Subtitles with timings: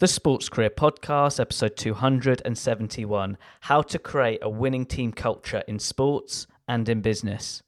[0.00, 6.46] The Sports Career Podcast, episode 271 How to Create a Winning Team Culture in Sports
[6.66, 7.62] and in Business.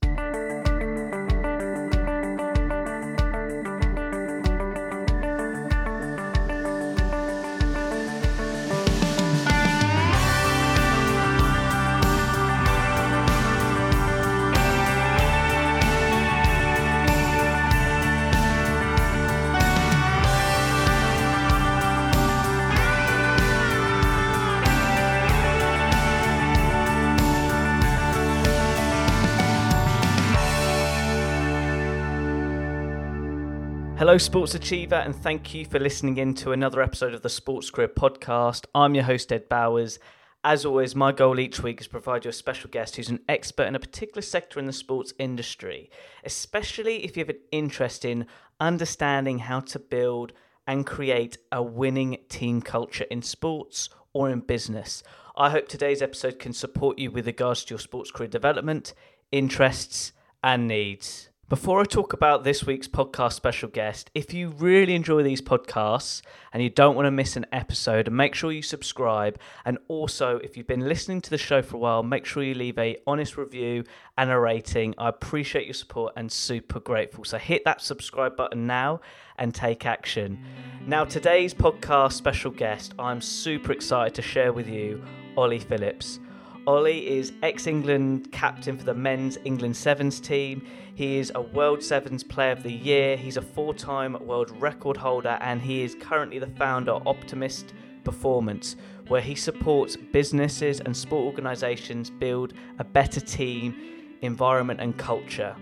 [34.12, 37.70] Hello, Sports Achiever, and thank you for listening in to another episode of the Sports
[37.70, 38.66] Career Podcast.
[38.74, 39.98] I'm your host, Ed Bowers.
[40.44, 43.20] As always, my goal each week is to provide you a special guest who's an
[43.26, 45.90] expert in a particular sector in the sports industry,
[46.24, 48.26] especially if you have an interest in
[48.60, 50.34] understanding how to build
[50.66, 55.02] and create a winning team culture in sports or in business.
[55.38, 58.92] I hope today's episode can support you with regards to your sports career development,
[59.30, 60.12] interests,
[60.44, 61.30] and needs.
[61.48, 66.22] Before I talk about this week's podcast special guest, if you really enjoy these podcasts
[66.50, 69.38] and you don't want to miss an episode, make sure you subscribe.
[69.66, 72.54] And also, if you've been listening to the show for a while, make sure you
[72.54, 73.84] leave a honest review
[74.16, 74.94] and a rating.
[74.96, 77.24] I appreciate your support and super grateful.
[77.24, 79.00] So hit that subscribe button now
[79.36, 80.42] and take action.
[80.86, 85.04] Now, today's podcast special guest, I'm super excited to share with you
[85.36, 86.18] Ollie Phillips.
[86.64, 90.64] Ollie is ex England captain for the men's England Sevens team.
[90.94, 93.16] He is a World Sevens Player of the Year.
[93.16, 97.74] He's a four time world record holder and he is currently the founder of Optimist
[98.04, 98.76] Performance,
[99.08, 103.74] where he supports businesses and sport organisations build a better team,
[104.20, 105.56] environment, and culture.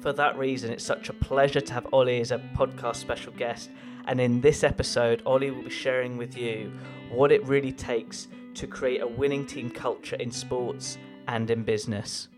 [0.00, 3.68] For that reason, it's such a pleasure to have Ollie as a podcast special guest.
[4.06, 6.72] And in this episode, Ollie will be sharing with you
[7.10, 10.98] what it really takes to create a winning team culture in sports
[11.28, 12.28] and in business.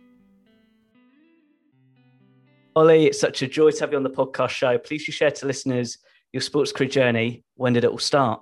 [2.74, 4.78] Ollie, it's such a joy to have you on the podcast show.
[4.78, 5.98] Please you share to listeners
[6.32, 7.44] your sports career journey.
[7.56, 8.40] When did it all start?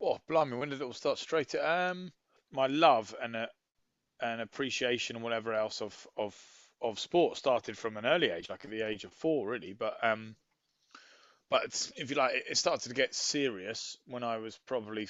[0.00, 1.18] Oh, blimey, when did it all start?
[1.18, 2.12] Straight at um,
[2.52, 3.46] my love and uh,
[4.20, 6.36] an appreciation and whatever else of of
[6.82, 9.72] of sport started from an early age, like at the age of four, really.
[9.72, 10.36] But um,
[11.48, 15.08] but if you like, it started to get serious when I was probably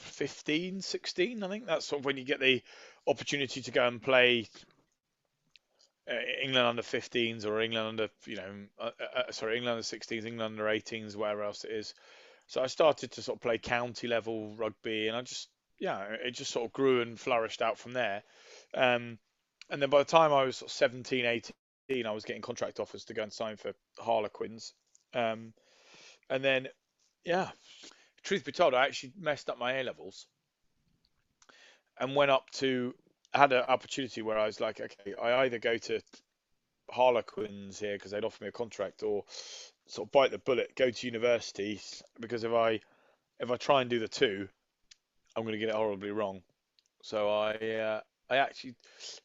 [0.00, 1.66] 15, 16, I think.
[1.66, 2.62] That's sort of when you get the
[3.06, 4.48] opportunity to go and play
[6.10, 9.82] uh, England under 15s or England under, you know, uh, uh, uh sorry, England under
[9.82, 11.94] 16s, England under 18s, wherever else it is.
[12.46, 16.32] So I started to sort of play county level rugby, and I just, yeah, it
[16.32, 18.22] just sort of grew and flourished out from there.
[18.74, 19.18] Um,
[19.70, 21.24] and then by the time I was sort of 17,
[21.88, 24.74] 18, I was getting contract offers to go and sign for Harlequins.
[25.14, 25.52] Um,
[26.28, 26.68] and then,
[27.24, 27.50] yeah,
[28.22, 30.26] truth be told, I actually messed up my A levels
[31.98, 32.94] and went up to
[33.32, 36.00] had an opportunity where I was like, okay, I either go to
[36.90, 39.24] Harlequins here because they'd offer me a contract, or
[39.86, 41.80] sort of bite the bullet, go to university
[42.18, 42.80] because if I
[43.38, 44.48] if I try and do the two,
[45.36, 46.42] I'm going to get it horribly wrong.
[47.02, 48.74] So I uh, I actually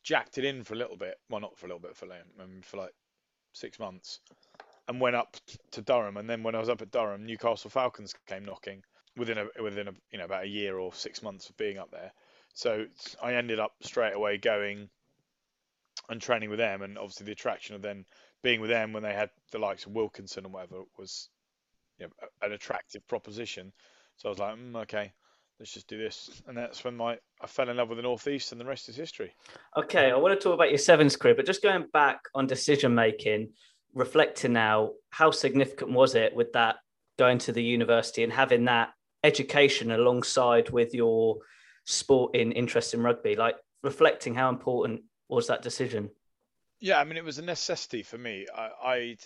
[0.03, 1.15] jacked it in for a little bit.
[1.29, 2.93] Well, not for a little bit, for um, for like
[3.53, 4.19] six months,
[4.87, 5.35] and went up
[5.71, 6.17] to Durham.
[6.17, 8.83] And then when I was up at Durham, Newcastle Falcons came knocking
[9.17, 11.91] within a within a you know about a year or six months of being up
[11.91, 12.11] there.
[12.53, 12.85] So
[13.21, 14.89] I ended up straight away going
[16.09, 18.05] and training with them, and obviously the attraction of then
[18.43, 21.29] being with them when they had the likes of Wilkinson and whatever was
[21.97, 23.71] you know, an attractive proposition.
[24.17, 25.13] So I was like, mm, okay,
[25.59, 28.51] let's just do this, and that's when my I fell in love with the Northeast,
[28.51, 29.33] and the rest is history.
[29.75, 32.93] Okay, I want to talk about your sevens career, but just going back on decision
[32.95, 33.49] making
[33.95, 36.75] reflecting now, how significant was it with that
[37.17, 38.89] going to the university and having that
[39.23, 41.37] education alongside with your
[41.85, 43.35] sport in interest in rugby?
[43.35, 46.11] Like reflecting, how important was that decision?
[46.79, 48.45] Yeah, I mean, it was a necessity for me.
[48.55, 49.19] I, I'd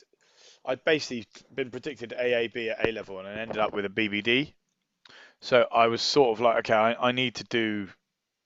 [0.65, 4.53] I'd basically been predicted AAB at A level and ended up with a BBD.
[5.41, 7.87] So I was sort of like, okay, I, I need to do,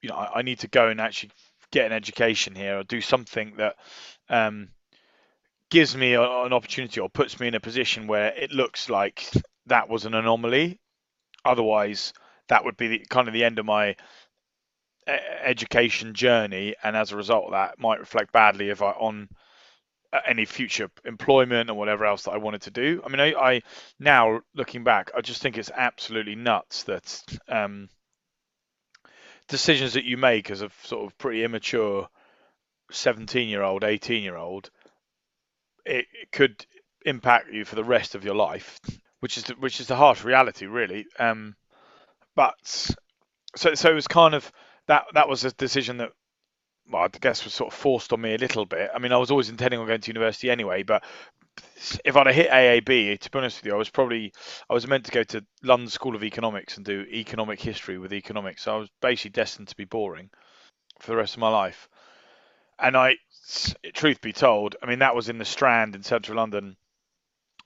[0.02, 1.32] you know, I, I, need to go and actually
[1.72, 3.76] get an education here or do something that
[4.30, 4.70] um,
[5.74, 9.28] gives me a, an opportunity or puts me in a position where it looks like
[9.66, 10.80] that was an anomaly.
[11.44, 12.14] Otherwise,
[12.48, 13.96] that would be the, kind of the end of my
[15.44, 19.28] education journey, and as a result of that, might reflect badly if I on
[20.28, 23.02] any future employment or whatever else that I wanted to do.
[23.04, 23.62] I mean, I, I
[24.00, 27.90] now looking back, I just think it's absolutely nuts that um,
[29.48, 32.08] decisions that you make as a sort of pretty immature
[32.92, 34.70] 17 year old, 18 year old
[35.86, 36.66] it, could
[37.06, 38.80] impact you for the rest of your life,
[39.20, 41.06] which is the, which is the harsh reality, really.
[41.20, 41.56] Um,
[42.36, 42.56] but
[43.56, 44.52] so so it was kind of
[44.88, 46.12] that that was a decision that
[46.90, 48.90] well, I guess was sort of forced on me a little bit.
[48.94, 51.04] I mean, I was always intending on going to university anyway, but
[52.04, 54.34] if I'd have hit AAB, to be honest with you, I was probably
[54.70, 58.14] I was meant to go to London School of Economics and do economic history with
[58.14, 58.64] economics.
[58.64, 60.30] So I was basically destined to be boring
[61.00, 61.88] for the rest of my life.
[62.84, 63.16] And I,
[63.94, 66.76] truth be told, I mean that was in the Strand in central London.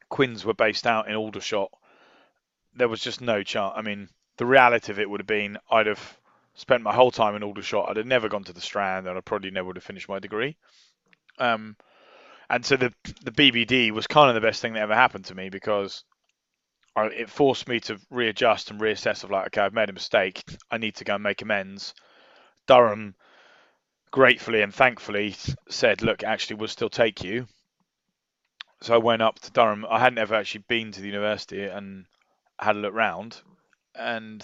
[0.09, 1.71] Quins were based out in Aldershot.
[2.75, 3.73] There was just no chance.
[3.75, 6.17] I mean, the reality of it would have been I'd have
[6.53, 7.89] spent my whole time in Aldershot.
[7.89, 10.19] I'd have never gone to the Strand, and I probably never would have finished my
[10.19, 10.55] degree.
[11.39, 11.75] Um,
[12.49, 12.93] and so the
[13.23, 16.03] the BBD was kind of the best thing that ever happened to me because
[16.95, 20.43] it forced me to readjust and reassess of like, okay, I've made a mistake.
[20.69, 21.95] I need to go and make amends.
[22.67, 23.15] Durham
[24.17, 25.35] gratefully and thankfully
[25.69, 27.45] said, look, actually, we'll still take you.
[28.81, 29.85] So I went up to Durham.
[29.87, 32.07] I hadn't ever actually been to the university and
[32.57, 33.39] had a look round.
[33.93, 34.43] And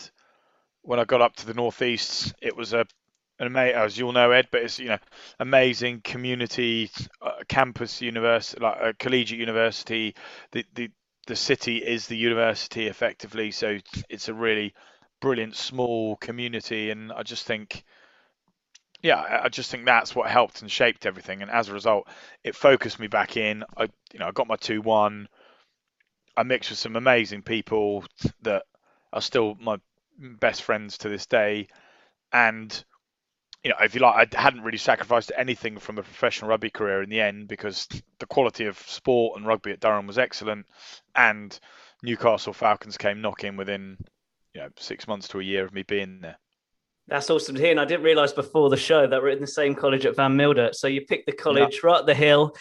[0.84, 2.86] when I got up to the northeast, it was a
[3.40, 5.00] an amazing, as you'll know, Ed, but it's you know
[5.40, 10.14] amazing community uh, campus university, like a collegiate university.
[10.52, 10.92] The the
[11.26, 14.76] the city is the university effectively, so it's a really
[15.20, 17.84] brilliant small community, and I just think.
[19.04, 22.08] Yeah, I just think that's what helped and shaped everything, and as a result,
[22.44, 23.66] it focused me back in.
[23.78, 23.84] I,
[24.14, 25.28] you know, I got my two one.
[26.38, 28.06] I mixed with some amazing people
[28.44, 28.64] that
[29.12, 29.78] are still my
[30.18, 31.68] best friends to this day,
[32.32, 32.84] and
[33.64, 37.04] you know, if you like, I hadn't really sacrificed anything from a professional rugby career
[37.04, 37.88] in the end because
[38.20, 40.68] the quality of sport and rugby at Durham was excellent,
[41.16, 41.60] and
[42.04, 43.98] Newcastle Falcons came knocking within
[44.54, 46.38] you know six months to a year of me being there.
[47.08, 47.72] That's awesome to hear.
[47.72, 50.36] And I didn't realise before the show that we're in the same college at Van
[50.36, 50.76] Mildert.
[50.76, 52.56] So you picked the college right up the hill.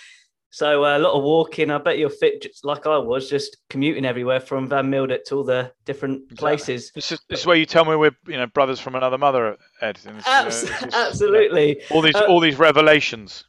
[0.50, 1.70] So uh, a lot of walking.
[1.70, 5.36] I bet you're fit, just like I was, just commuting everywhere from Van Mildert to
[5.36, 6.92] all the different places.
[6.94, 9.56] This is, this is where you tell me we're you know brothers from another mother,
[9.80, 9.98] Ed.
[10.06, 11.68] Abs- uh, just, absolutely.
[11.68, 13.44] You know, all these uh, all these revelations.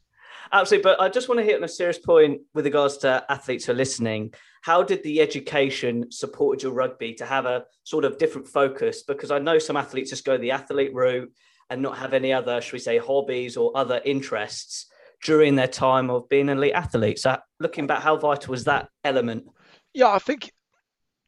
[0.54, 3.66] Absolutely, but I just want to hit on a serious point with regards to athletes
[3.66, 4.36] who are listening.
[4.62, 9.02] How did the education support your rugby to have a sort of different focus?
[9.02, 11.32] Because I know some athletes just go the athlete route
[11.72, 14.86] and not have any other, should we say, hobbies or other interests
[15.24, 17.18] during their time of being an elite athlete.
[17.18, 19.46] So, looking back, how vital was that element?
[19.94, 20.52] Yeah, I think.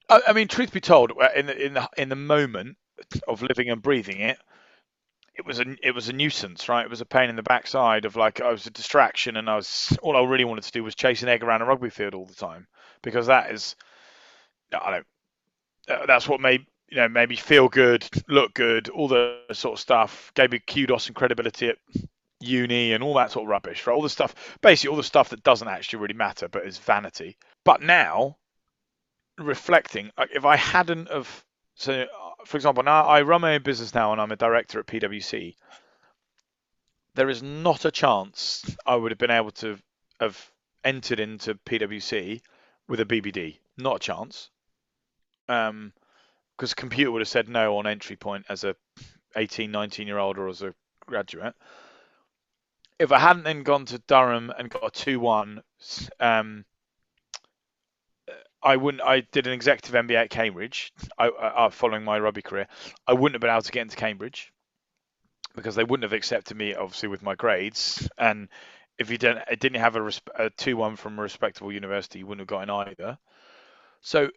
[0.07, 2.77] I, I mean, truth be told, uh, in the, in the in the moment
[3.27, 4.37] of living and breathing it,
[5.37, 6.85] it was a it was a nuisance, right?
[6.85, 9.55] It was a pain in the backside of like I was a distraction, and I
[9.55, 12.13] was all I really wanted to do was chase an egg around a rugby field
[12.13, 12.67] all the time
[13.01, 13.75] because that is,
[14.73, 15.05] I don't.
[15.87, 19.73] Uh, that's what made you know made me feel good, look good, all the sort
[19.73, 20.31] of stuff.
[20.35, 21.77] Gave me kudos and credibility at
[22.39, 23.93] uni and all that sort of rubbish, right?
[23.93, 27.37] All the stuff, basically all the stuff that doesn't actually really matter, but is vanity.
[27.63, 28.37] But now,
[29.37, 31.43] reflecting, if I hadn't of,
[31.75, 32.05] so
[32.45, 35.55] for example, now I run my own business now and I'm a director at PwC.
[37.15, 39.77] There is not a chance I would have been able to
[40.19, 40.51] have
[40.83, 42.41] entered into PwC
[42.87, 43.57] with a BBD.
[43.77, 44.49] Not a chance.
[45.47, 45.93] Um,
[46.55, 48.75] because computer would have said no on entry point as a
[49.35, 50.73] 18, 19 year old or as a
[51.05, 51.53] graduate
[52.99, 55.61] if I hadn't then gone to Durham and got a two-one,
[56.19, 56.65] um,
[58.65, 59.03] I wouldn't.
[59.03, 60.91] I did an executive MBA at Cambridge.
[61.19, 62.67] I, I, uh, following my rugby career,
[63.05, 64.51] I wouldn't have been able to get into Cambridge
[65.55, 68.09] because they wouldn't have accepted me, obviously, with my grades.
[68.17, 68.49] And
[68.97, 72.47] if you didn't, didn't have a, a two-one from a respectable university, you wouldn't have
[72.47, 73.19] gotten either.
[74.01, 74.29] So,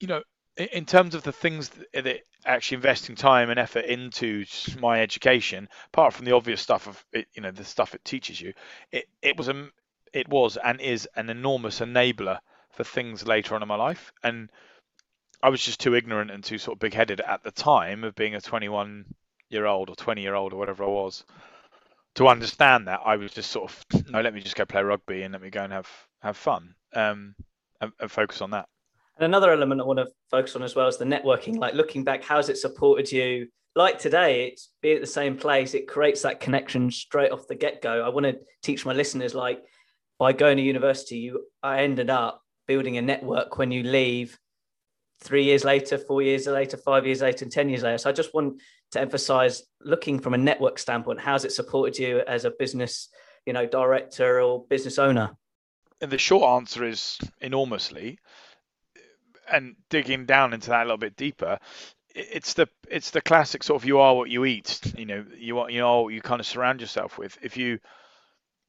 [0.00, 0.22] you know,
[0.56, 4.44] in terms of the things that actually investing time and effort into
[4.78, 8.40] my education, apart from the obvious stuff of it, you know the stuff it teaches
[8.40, 8.52] you,
[8.92, 9.68] it, it was a
[10.12, 12.38] it was and is an enormous enabler
[12.76, 14.12] for things later on in my life.
[14.22, 14.50] And
[15.42, 18.34] I was just too ignorant and too sort of big-headed at the time of being
[18.34, 19.06] a 21
[19.48, 21.24] year old or 20 year old or whatever I was
[22.16, 23.00] to understand that.
[23.04, 25.50] I was just sort of no, let me just go play rugby and let me
[25.50, 25.88] go and have
[26.20, 27.34] have fun um,
[27.80, 28.66] and, and focus on that.
[29.18, 31.56] And another element I want to focus on as well is the networking.
[31.58, 33.48] Like looking back, how's it supported you?
[33.74, 35.74] Like today, it's be at the same place.
[35.74, 38.02] It creates that connection straight off the get go.
[38.02, 39.62] I want to teach my listeners like
[40.18, 44.38] by going to university, you I ended up building a network when you leave
[45.20, 47.98] three years later, four years later, five years later, and 10 years later.
[47.98, 48.60] So I just want
[48.92, 53.08] to emphasize looking from a network standpoint, how's it supported you as a business,
[53.46, 55.36] you know, director or business owner?
[56.00, 58.18] And the short answer is enormously
[59.50, 61.58] and digging down into that a little bit deeper,
[62.14, 64.80] it's the it's the classic sort of you are what you eat.
[64.96, 67.36] You know, you are you know you kind of surround yourself with.
[67.42, 67.78] If you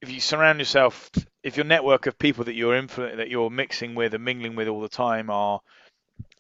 [0.01, 1.10] if you surround yourself,
[1.48, 4.68] if your network of people that you're influ- that you're mixing with and mingling with
[4.68, 5.62] all the time are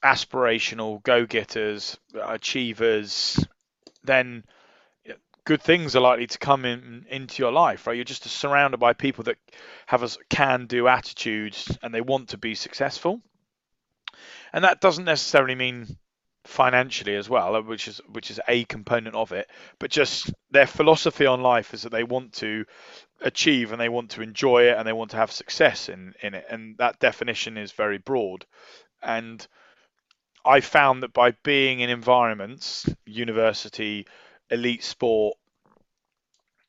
[0.03, 3.43] aspirational go-getters, achievers,
[4.03, 4.43] then
[5.45, 7.95] good things are likely to come in into your life, right?
[7.95, 9.37] You're just surrounded by people that
[9.85, 13.21] have a can-do attitude and they want to be successful.
[14.51, 15.87] And that doesn't necessarily mean
[16.43, 19.49] financially as well, uh, which is which is a component of it,
[19.79, 22.65] but just their philosophy on life is that they want to
[23.21, 26.33] achieve and they want to enjoy it and they want to have success in in
[26.33, 28.45] it, and that definition is very broad.
[29.01, 29.45] And
[30.45, 34.07] I found that by being in environments, university,
[34.49, 35.37] elite sport,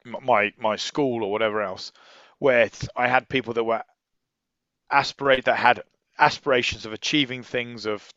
[0.05, 1.93] my my school or whatever else,
[2.38, 3.83] where I had people that were
[4.90, 5.83] aspirate that had
[6.19, 8.12] aspirations of achieving things, of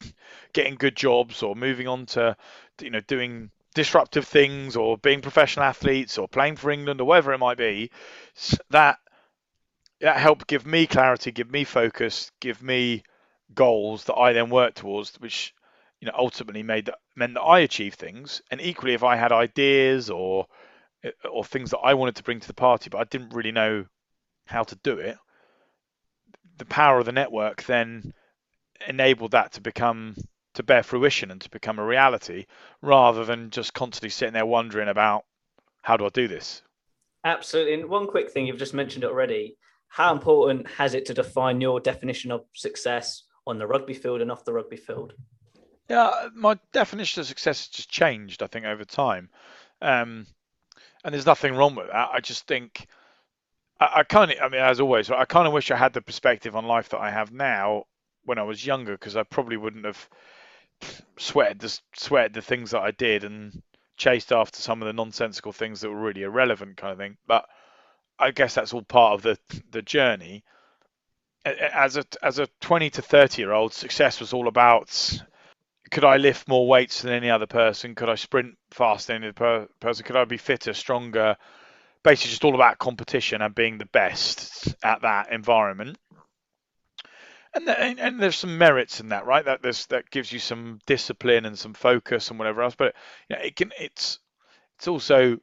[0.53, 2.35] getting good jobs, or moving on to
[2.81, 7.33] you know doing disruptive things, or being professional athletes, or playing for England, or whatever
[7.33, 7.91] it might be,
[8.69, 8.97] that
[10.01, 13.03] that helped give me clarity, give me focus, give me
[13.53, 15.53] goals that I then work towards, which
[15.99, 18.41] you know ultimately made that meant that I achieved things.
[18.51, 20.47] And equally, if I had ideas or
[21.05, 23.51] uh, or things that I wanted to bring to the party, but I didn't really
[23.51, 23.85] know
[24.45, 25.17] how to do it,
[26.57, 28.13] the power of the network then
[28.87, 30.15] enabled that to become
[30.53, 32.45] to bear fruition and to become a reality,
[32.81, 35.25] rather than just constantly sitting there wondering about
[35.81, 36.61] how do I do this.
[37.23, 37.75] Absolutely.
[37.75, 39.57] And one quick thing you've just mentioned it already.
[39.87, 44.31] How important has it to define your definition of success on the rugby field and
[44.31, 45.13] off the rugby field?
[45.89, 49.29] Yeah, my definition of success has just changed, I think, over time.
[49.81, 50.25] Um,
[51.03, 52.09] and there's nothing wrong with that.
[52.13, 52.87] I just think
[53.79, 56.01] I, I kind of, I mean, as always, I kind of wish I had the
[56.01, 57.85] perspective on life that I have now
[58.23, 60.09] when I was younger, because I probably wouldn't have
[61.17, 63.61] sweated the sweated the things that I did and
[63.97, 67.17] chased after some of the nonsensical things that were really irrelevant, kind of thing.
[67.27, 67.47] But
[68.17, 69.37] I guess that's all part of the
[69.71, 70.43] the journey.
[71.45, 75.21] As a as a 20 to 30 year old, success was all about
[75.91, 77.95] could I lift more weights than any other person?
[77.95, 80.05] Could I sprint faster than any other person?
[80.05, 81.35] Could I be fitter, stronger?
[82.03, 85.97] Basically, just all about competition and being the best at that environment.
[87.53, 89.43] And, and, and there's some merits in that, right?
[89.43, 92.75] That there's that gives you some discipline and some focus and whatever else.
[92.75, 92.95] But
[93.29, 94.19] you know, it can it's
[94.77, 95.37] it's also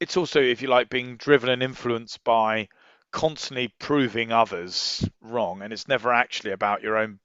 [0.00, 2.68] it's also if you like being driven and influenced by
[3.10, 7.18] constantly proving others wrong, and it's never actually about your own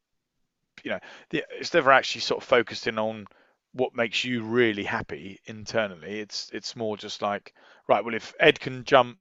[0.83, 3.25] you know, the, it's never actually sort of focused in on
[3.73, 6.19] what makes you really happy internally.
[6.19, 7.53] It's it's more just like,
[7.87, 9.17] right, well, if Ed can jump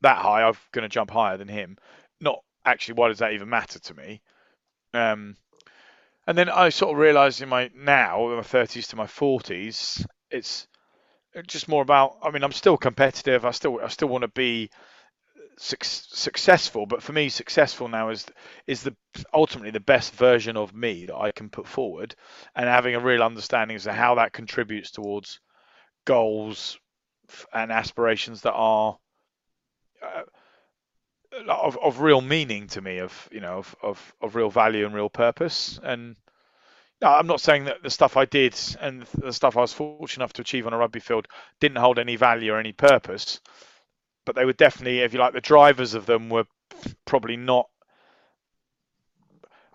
[0.00, 1.76] that high, I'm going to jump higher than him.
[2.20, 4.22] Not actually, why does that even matter to me?
[4.94, 5.36] Um,
[6.26, 10.04] and then I sort of realised in my now, in my 30s to my 40s,
[10.30, 10.66] it's
[11.46, 12.18] just more about.
[12.22, 13.44] I mean, I'm still competitive.
[13.44, 14.70] I still I still want to be
[15.58, 18.26] successful, but for me, successful now is
[18.66, 18.96] is the
[19.34, 22.14] ultimately the best version of me that I can put forward,
[22.54, 25.40] and having a real understanding as to how that contributes towards
[26.04, 26.78] goals
[27.52, 28.98] and aspirations that are
[31.48, 34.94] of of real meaning to me, of you know, of of, of real value and
[34.94, 35.78] real purpose.
[35.82, 36.16] And
[37.02, 40.34] I'm not saying that the stuff I did and the stuff I was fortunate enough
[40.34, 41.28] to achieve on a rugby field
[41.58, 43.40] didn't hold any value or any purpose
[44.24, 46.44] but they were definitely, if you like, the drivers of them were
[47.04, 47.68] probably not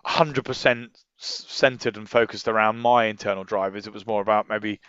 [0.06, 3.86] 100% centered and focused around my internal drivers.
[3.86, 4.80] It was more about maybe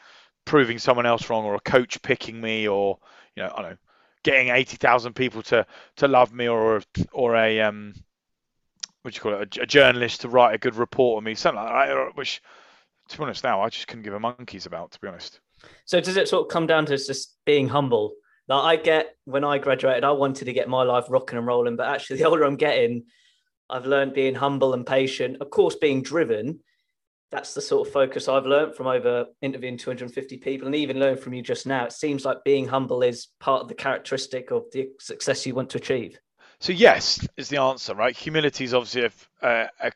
[0.46, 3.00] proving someone else wrong or a coach picking me or,
[3.36, 3.77] you know, I don't know,
[4.24, 5.65] getting 80,000 people to,
[5.97, 6.81] to love me or,
[7.12, 7.93] or a, um,
[9.01, 11.36] what do you call it, a, a, journalist to write a good report on me,
[11.36, 12.41] something like that, which,
[13.09, 15.39] to be honest, now I just couldn't give a monkeys about, to be honest.
[15.86, 18.13] So does it sort of come down to just being humble
[18.47, 21.75] like I get when I graduated, I wanted to get my life rocking and rolling,
[21.75, 23.03] but actually, the older I'm getting,
[23.69, 25.38] I've learned being humble and patient.
[25.41, 26.62] Of course, being driven.
[27.31, 31.19] That's the sort of focus I've learned from over interviewing 250 people, and even learned
[31.19, 31.86] from you just now.
[31.86, 35.69] It seems like being humble is part of the characteristic of the success you want
[35.72, 36.17] to achieve.
[36.60, 38.15] So yes, is the answer, right?
[38.15, 39.91] Humility is obviously a, a,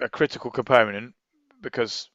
[0.00, 1.14] a critical component
[1.60, 2.10] because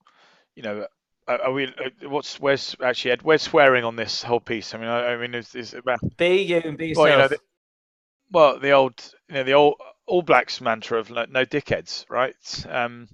[0.55, 0.85] you know
[1.27, 1.73] are we?
[2.03, 3.21] What's where's actually Ed?
[3.21, 4.73] Where's swearing on this whole piece?
[4.73, 7.03] I mean, I, I mean, is, is about be you and be yourself.
[7.03, 7.39] Well, you know, the,
[8.31, 9.75] well, the old, you know, the old
[10.05, 12.65] All Blacks mantra of no, no dickheads, right?
[12.69, 13.09] Um,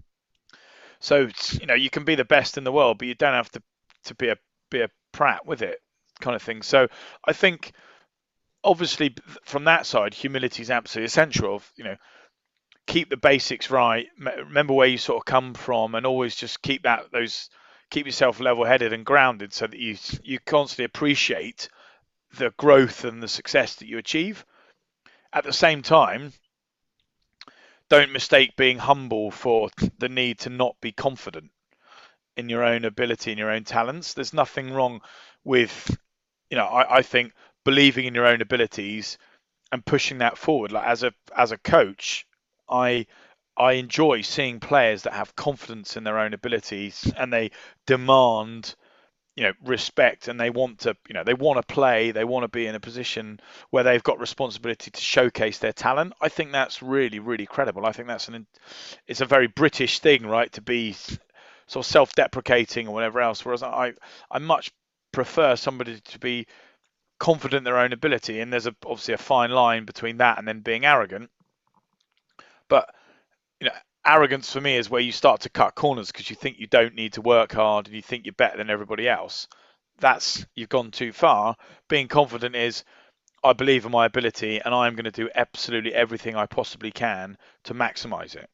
[1.03, 1.27] so
[1.59, 3.61] you know, you can be the best in the world, but you don't have to
[4.05, 4.37] to be a
[4.71, 5.79] be a prat with it,
[6.21, 6.61] kind of thing.
[6.61, 6.87] So
[7.27, 7.73] I think,
[8.63, 11.55] obviously, from that side, humility is absolutely essential.
[11.55, 11.97] Of, you know,
[12.87, 14.07] keep the basics right.
[14.17, 17.49] Remember where you sort of come from, and always just keep that those
[17.89, 21.67] keep yourself level-headed and grounded so that you you constantly appreciate
[22.37, 24.45] the growth and the success that you achieve.
[25.33, 26.31] At the same time,
[27.93, 29.69] don't mistake being humble for
[29.99, 31.51] the need to not be confident
[32.35, 34.15] in your own ability and your own talents.
[34.15, 35.01] There's nothing wrong
[35.43, 35.95] with,
[36.49, 37.33] you know, I, I think
[37.63, 39.19] believing in your own abilities
[39.71, 40.71] and pushing that forward.
[40.71, 42.25] Like as a as a coach,
[42.67, 43.05] I
[43.55, 47.51] I enjoy seeing players that have confidence in their own abilities and they
[47.85, 48.73] demand
[49.35, 52.43] you know respect and they want to you know they want to play they want
[52.43, 53.39] to be in a position
[53.71, 56.13] where they've got responsibility to showcase their talent.
[56.21, 57.85] I think that's really really credible.
[57.85, 58.45] I think that's an
[59.07, 60.93] it's a very british thing right to be
[61.65, 63.93] sort of self-deprecating or whatever else whereas i
[64.29, 64.71] i much
[65.13, 66.45] prefer somebody to be
[67.23, 68.41] confident in their own ability.
[68.41, 71.29] And there's a, obviously a fine line between that and then being arrogant.
[72.67, 72.93] But
[73.61, 76.59] you know arrogance for me is where you start to cut corners because you think
[76.59, 79.47] you don't need to work hard and you think you're better than everybody else.
[79.99, 81.55] That's you've gone too far.
[81.87, 82.83] Being confident is
[83.43, 87.37] I believe in my ability and I'm going to do absolutely everything I possibly can
[87.65, 88.49] to maximize it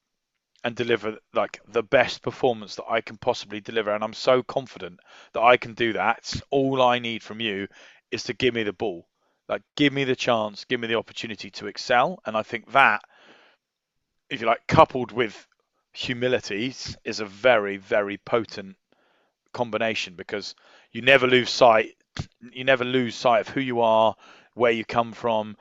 [0.63, 4.99] and deliver like the best performance that I can possibly deliver and I'm so confident
[5.33, 6.41] that I can do that.
[6.51, 7.67] All I need from you
[8.11, 9.07] is to give me the ball.
[9.47, 13.01] Like give me the chance, give me the opportunity to excel and I think that
[14.29, 15.47] if you like, coupled with
[15.93, 18.75] humility, is a very, very potent
[19.53, 20.55] combination because
[20.91, 21.95] you never lose sight.
[22.51, 24.15] You never lose sight of who you are,
[24.53, 25.55] where you come from,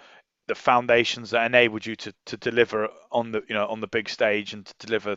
[0.49, 4.09] the foundations that enabled you to, to deliver on the you know on the big
[4.09, 5.17] stage and to deliver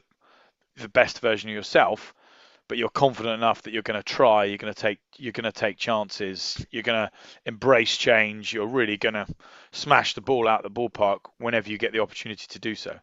[0.77, 2.13] the best version of yourself.
[2.67, 4.45] But you're confident enough that you're going to try.
[4.45, 6.65] You're going to take you're going to take chances.
[6.69, 7.11] You're going to
[7.45, 8.53] embrace change.
[8.53, 9.27] You're really going to
[9.71, 12.97] smash the ball out of the ballpark whenever you get the opportunity to do so.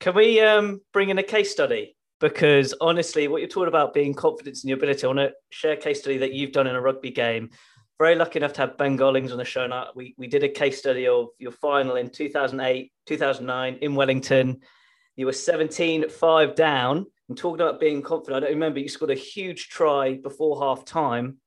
[0.00, 1.96] Can we um, bring in a case study?
[2.20, 5.72] Because honestly, what you're talking about being confidence in your ability, I want to share
[5.72, 7.50] a case study that you've done in a rugby game.
[7.98, 9.66] Very lucky enough to have Ben Gollings on the show.
[9.66, 14.60] Now, we, we did a case study of your final in 2008, 2009 in Wellington.
[15.16, 17.06] You were 17, five down.
[17.28, 20.84] And talking about being confident, I don't remember you scored a huge try before half
[20.84, 21.38] time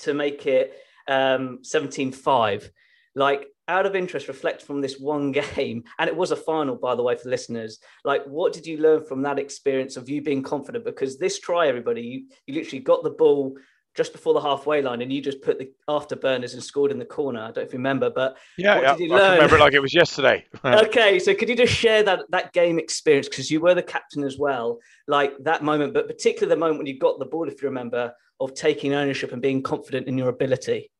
[0.00, 0.74] to make it
[1.06, 2.70] um, 17 5.
[3.14, 6.94] Like, out of interest, reflect from this one game, and it was a final, by
[6.94, 7.78] the way, for listeners.
[8.04, 10.84] Like, what did you learn from that experience of you being confident?
[10.84, 13.56] Because this try, everybody, you, you literally got the ball
[13.96, 17.04] just before the halfway line, and you just put the afterburners and scored in the
[17.04, 17.40] corner.
[17.40, 19.34] I don't know if you remember, but yeah, yeah I learn?
[19.34, 20.44] remember it like it was yesterday.
[20.64, 24.24] okay, so could you just share that that game experience because you were the captain
[24.24, 27.62] as well, like that moment, but particularly the moment when you got the ball, if
[27.62, 30.90] you remember, of taking ownership and being confident in your ability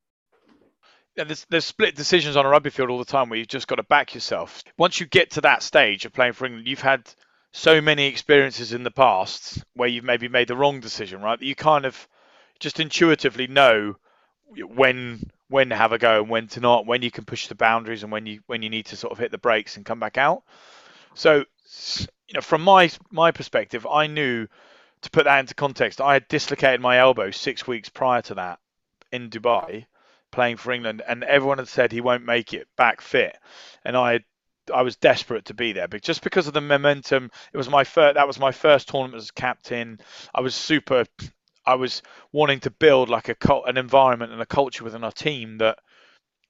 [1.16, 3.77] there's, there's split decisions on a rugby field all the time where you've just got
[3.77, 4.62] to back yourself.
[4.79, 7.12] Once you get to that stage of playing for England, you've had
[7.53, 11.38] so many experiences in the past where you've maybe made the wrong decision, right?
[11.38, 12.09] That you kind of
[12.59, 13.96] just intuitively know
[14.75, 17.55] when when to have a go and when to not, when you can push the
[17.57, 19.99] boundaries and when you when you need to sort of hit the brakes and come
[19.99, 20.42] back out.
[21.14, 21.44] So,
[22.29, 24.46] you know, from my my perspective, I knew
[25.03, 28.61] to put that into context, I had dislocated my elbow six weeks prior to that
[29.11, 29.87] in Dubai
[30.31, 33.37] playing for England, and everyone had said he won't make it back fit,
[33.85, 34.21] and I
[34.73, 37.85] I was desperate to be there, but just because of the momentum, it was my
[37.85, 38.14] first.
[38.14, 40.01] That was my first tournament as captain.
[40.35, 41.05] I was super.
[41.66, 45.59] I was wanting to build like a an environment and a culture within our team
[45.59, 45.79] that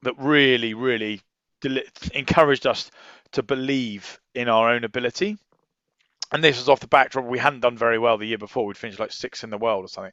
[0.02, 1.20] that really, really
[2.14, 2.90] encouraged us
[3.32, 5.36] to believe in our own ability.
[6.32, 8.64] And this was off the backdrop we hadn't done very well the year before.
[8.64, 10.12] We'd finished like sixth in the world or something,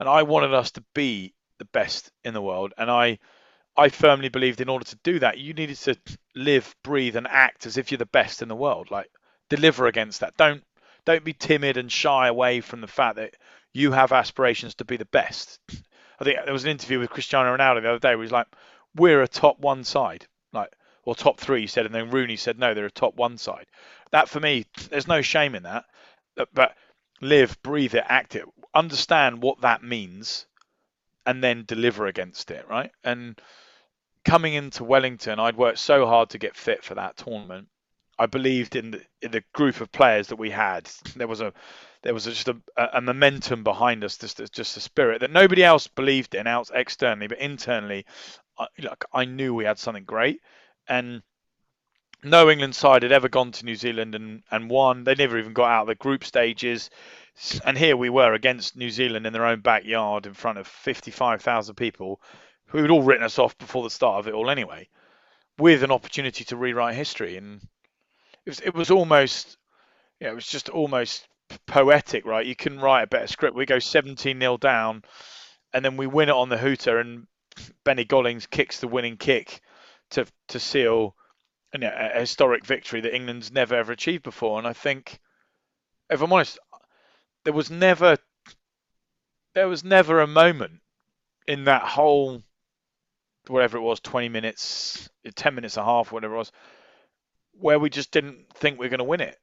[0.00, 2.72] and I wanted us to be the best in the world.
[2.78, 3.18] And I,
[3.76, 5.96] I firmly believed in order to do that, you needed to
[6.34, 8.90] live, breathe, and act as if you're the best in the world.
[8.90, 9.10] Like
[9.50, 10.36] deliver against that.
[10.36, 10.62] Don't
[11.04, 13.34] don't be timid and shy away from the fact that
[13.72, 15.58] you have aspirations to be the best.
[16.20, 18.48] I think there was an interview with Cristiano Ronaldo the other day where he's like,
[18.94, 20.72] "We're a top one side." Like
[21.08, 23.64] or top three, he said, and then Rooney said, no, they're a top one side.
[24.10, 25.86] That for me, there's no shame in that.
[26.52, 26.76] But
[27.22, 28.44] live, breathe it, act it,
[28.74, 30.44] understand what that means,
[31.26, 32.90] and then deliver against it, right?
[33.04, 33.40] And
[34.24, 37.68] coming into Wellington, I'd worked so hard to get fit for that tournament.
[38.18, 40.90] I believed in the, in the group of players that we had.
[41.16, 41.52] There was a
[42.02, 45.86] there was just a, a momentum behind us, just just a spirit that nobody else
[45.86, 48.06] believed in out externally, but internally,
[48.58, 50.40] I, like I knew we had something great,
[50.88, 51.22] and
[52.22, 55.04] no England side had ever gone to New Zealand and, and won.
[55.04, 56.90] They never even got out of the group stages.
[57.64, 61.74] And here we were against New Zealand in their own backyard in front of 55,000
[61.74, 62.20] people
[62.66, 64.88] who had all written us off before the start of it all anyway,
[65.56, 67.36] with an opportunity to rewrite history.
[67.36, 67.62] And
[68.44, 69.56] it was, it was almost,
[70.20, 71.28] yeah, it was just almost
[71.66, 72.46] poetic, right?
[72.46, 73.56] You couldn't write a better script.
[73.56, 75.04] We go 17 0 down,
[75.72, 77.26] and then we win it on the hooter, and
[77.84, 79.60] Benny Gollings kicks the winning kick
[80.10, 81.14] to to seal
[81.72, 84.58] and a historic victory that England's never ever achieved before.
[84.58, 85.18] And I think,
[86.10, 86.58] if I'm honest,
[87.44, 88.16] there was never
[89.54, 90.80] there was never a moment
[91.46, 92.42] in that whole
[93.46, 96.52] whatever it was 20 minutes 10 minutes and a half whatever it was
[97.58, 99.36] where we just didn't think we were going to win it.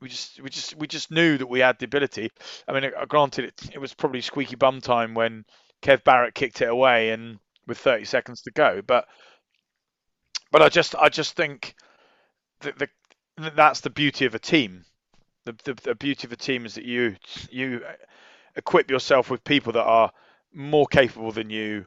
[0.00, 2.30] We just we just we just knew that we had the ability.
[2.66, 5.44] I mean uh, granted it, it was probably squeaky bum time when
[5.80, 9.06] kev barrett kicked it away and with 30 seconds to go but
[10.50, 11.74] but i just i just think
[12.60, 12.88] that the
[13.56, 14.84] that's the beauty of a team
[15.44, 17.16] the, the, the beauty of a team is that you
[17.50, 17.82] you
[18.56, 20.12] equip yourself with people that are
[20.52, 21.86] more capable than you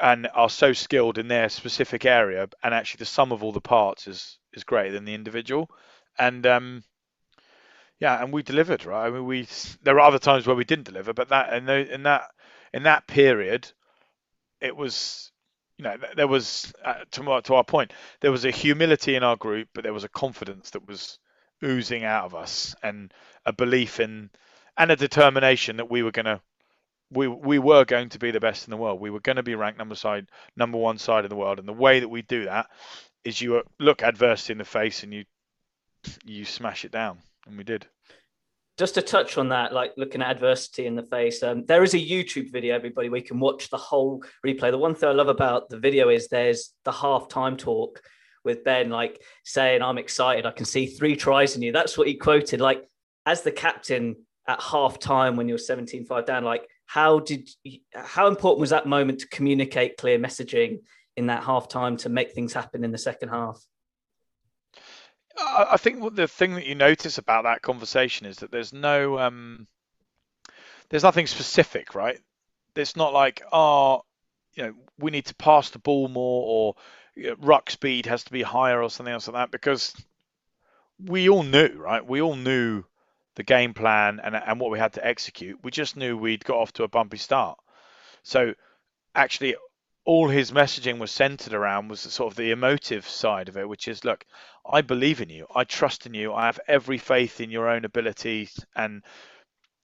[0.00, 3.60] and are so skilled in their specific area and actually the sum of all the
[3.60, 5.68] parts is is greater than the individual.
[6.18, 6.84] And um
[8.00, 9.06] yeah and we delivered right?
[9.06, 9.48] I mean we
[9.82, 12.30] there are other times where we didn't deliver but that in, in that
[12.72, 13.70] in that period
[14.60, 15.32] it was
[15.78, 19.36] you know there was uh, to, to our point there was a humility in our
[19.36, 21.18] group but there was a confidence that was
[21.64, 23.12] oozing out of us and
[23.46, 24.30] a belief in
[24.76, 26.40] and a determination that we were going to
[27.10, 29.00] we we were going to be the best in the world.
[29.00, 31.68] We were going to be ranked number side number one side in the world, and
[31.68, 32.66] the way that we do that
[33.24, 35.24] is you look adversity in the face and you
[36.24, 37.86] you smash it down, and we did.
[38.76, 41.94] Just to touch on that, like looking at adversity in the face, um, there is
[41.94, 43.08] a YouTube video, everybody.
[43.08, 44.70] We can watch the whole replay.
[44.70, 48.00] The one thing I love about the video is there's the halftime talk
[48.48, 50.46] with Ben, like saying, "I'm excited.
[50.46, 52.60] I can see three tries in you." That's what he quoted.
[52.60, 52.88] Like
[53.26, 54.16] as the captain
[54.48, 58.86] at half time when you're 17-5 down, like how did you, how important was that
[58.86, 60.78] moment to communicate clear messaging
[61.16, 63.62] in that half time to make things happen in the second half?
[65.40, 69.68] I think the thing that you notice about that conversation is that there's no um,
[70.88, 72.18] there's nothing specific, right?
[72.74, 74.02] It's not like oh,
[74.54, 76.74] you know, we need to pass the ball more or
[77.26, 79.94] Uh, ruck speed has to be higher or something else like that because
[81.04, 82.06] we all knew, right?
[82.06, 82.84] We all knew
[83.36, 85.58] the game plan and, and what we had to execute.
[85.62, 87.58] We just knew we'd got off to a bumpy start.
[88.22, 88.54] So
[89.14, 89.56] actually,
[90.04, 93.88] all his messaging was centered around was sort of the emotive side of it, which
[93.88, 94.24] is, look,
[94.68, 95.46] I believe in you.
[95.54, 96.32] I trust in you.
[96.32, 98.58] I have every faith in your own abilities.
[98.74, 99.02] And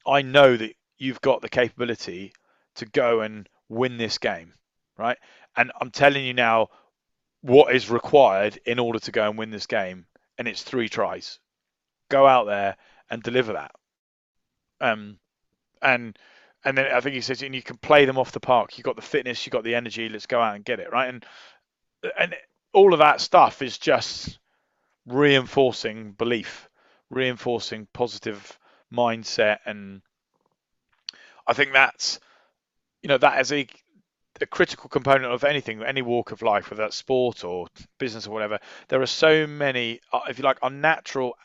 [0.07, 2.33] I know that you've got the capability
[2.77, 4.53] to go and win this game,
[4.97, 5.19] right?
[5.57, 6.69] And I'm telling you now
[7.45, 10.07] what is required in order to go and win this game.
[10.39, 11.39] And it's three tries.
[12.09, 12.79] Go out there
[13.11, 13.73] and deliver that.
[14.81, 15.19] Um,
[15.83, 16.19] and
[16.65, 18.79] and then I think he says, and you can play them off the park.
[18.79, 20.09] You've got the fitness, you've got the energy.
[20.09, 21.11] Let's go out and get it, right?
[21.11, 21.27] And
[22.19, 22.35] and
[22.73, 24.39] all of that stuff is just
[25.07, 26.71] reinforcing belief,
[27.11, 28.59] reinforcing positive
[28.91, 30.01] mindset, and
[31.47, 32.21] I think that's
[33.03, 33.67] you know that is a
[34.41, 37.69] a critical component of anything, any walk of life, whether that's sport or
[37.99, 38.59] business or whatever.
[38.89, 41.37] There are so many, uh, if you like, unnatural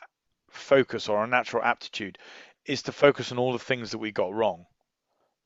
[0.50, 2.18] focus or our natural aptitude
[2.66, 4.66] is to focus on all the things that we got wrong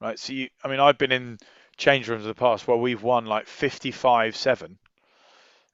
[0.01, 1.39] right so you i mean i've been in
[1.77, 4.79] change rooms in the past where we've won like 55 7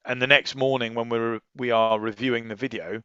[0.04, 3.02] and the next morning when we're we are reviewing the video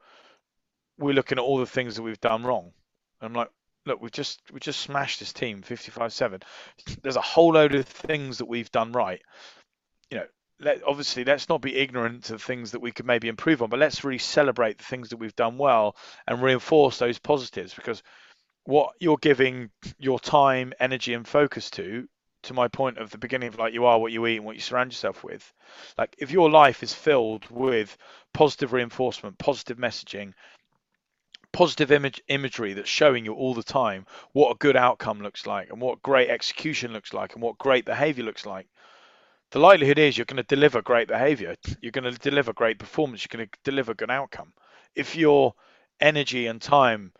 [0.98, 2.72] we're looking at all the things that we've done wrong
[3.20, 3.50] and i'm like
[3.86, 6.42] look we've just we just smashed this team 55 7
[7.02, 9.22] there's a whole load of things that we've done right.
[10.10, 10.26] You know
[10.60, 13.80] let, obviously let's not be ignorant of things that we could maybe improve on, but
[13.80, 15.96] let's really celebrate the things that we've done well
[16.28, 18.02] and reinforce those positives because
[18.64, 19.70] what you're giving
[20.00, 22.08] your time, energy, and focus to,
[22.44, 24.56] to my point of the beginning of like you are what you eat and what
[24.56, 25.52] you surround yourself with,
[25.98, 27.96] like if your life is filled with
[28.34, 30.34] positive reinforcement, positive messaging,
[31.56, 35.70] positive image imagery that's showing you all the time what a good outcome looks like
[35.70, 38.68] and what great execution looks like and what great behavior looks like
[39.52, 41.56] the likelihood is you're going to deliver great behavior.
[41.80, 43.24] You're going to deliver great performance.
[43.24, 44.52] You're going to deliver good outcome.
[44.96, 45.54] If your
[46.00, 47.14] energy and time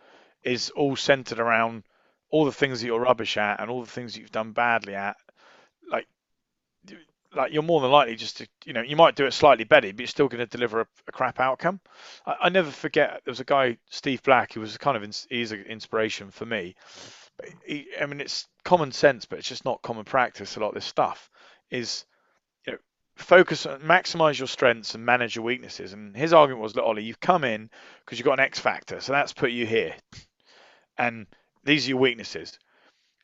[0.44, 1.84] is all centered around
[2.30, 4.96] all the things that you're rubbish at and all the things that you've done badly
[4.96, 5.16] at,
[7.36, 9.88] like you're more than likely just to, you know, you might do it slightly better,
[9.92, 11.80] but you're still going to deliver a, a crap outcome.
[12.26, 15.12] I, I, never forget there was a guy, Steve Black, who was kind of in,
[15.30, 16.76] he's an inspiration for me.
[17.66, 20.56] He, I mean, it's common sense, but it's just not common practice.
[20.56, 21.30] A lot of this stuff
[21.70, 22.06] is
[22.66, 22.80] you know,
[23.16, 25.94] focus maximize your strengths and manage your weaknesses.
[25.94, 27.70] And his argument was, look, Ollie, you've come in
[28.06, 29.96] because you've got an X factor, so that's put you here.
[30.98, 31.28] And
[31.64, 32.58] these are your weaknesses.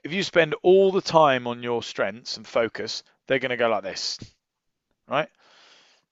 [0.03, 3.69] If you spend all the time on your strengths and focus, they're going to go
[3.69, 4.19] like this,
[5.07, 5.29] right?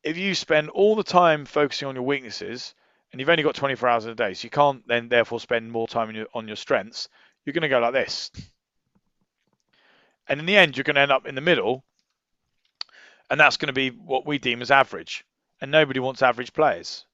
[0.03, 2.75] If you spend all the time focusing on your weaknesses,
[3.11, 5.71] and you've only got 24 hours in a day, so you can't then therefore spend
[5.71, 7.09] more time on your, on your strengths,
[7.43, 8.31] you're going to go like this.
[10.27, 11.83] And in the end, you're going to end up in the middle
[13.29, 15.25] and that's going to be what we deem as average.
[15.61, 17.05] and nobody wants average players.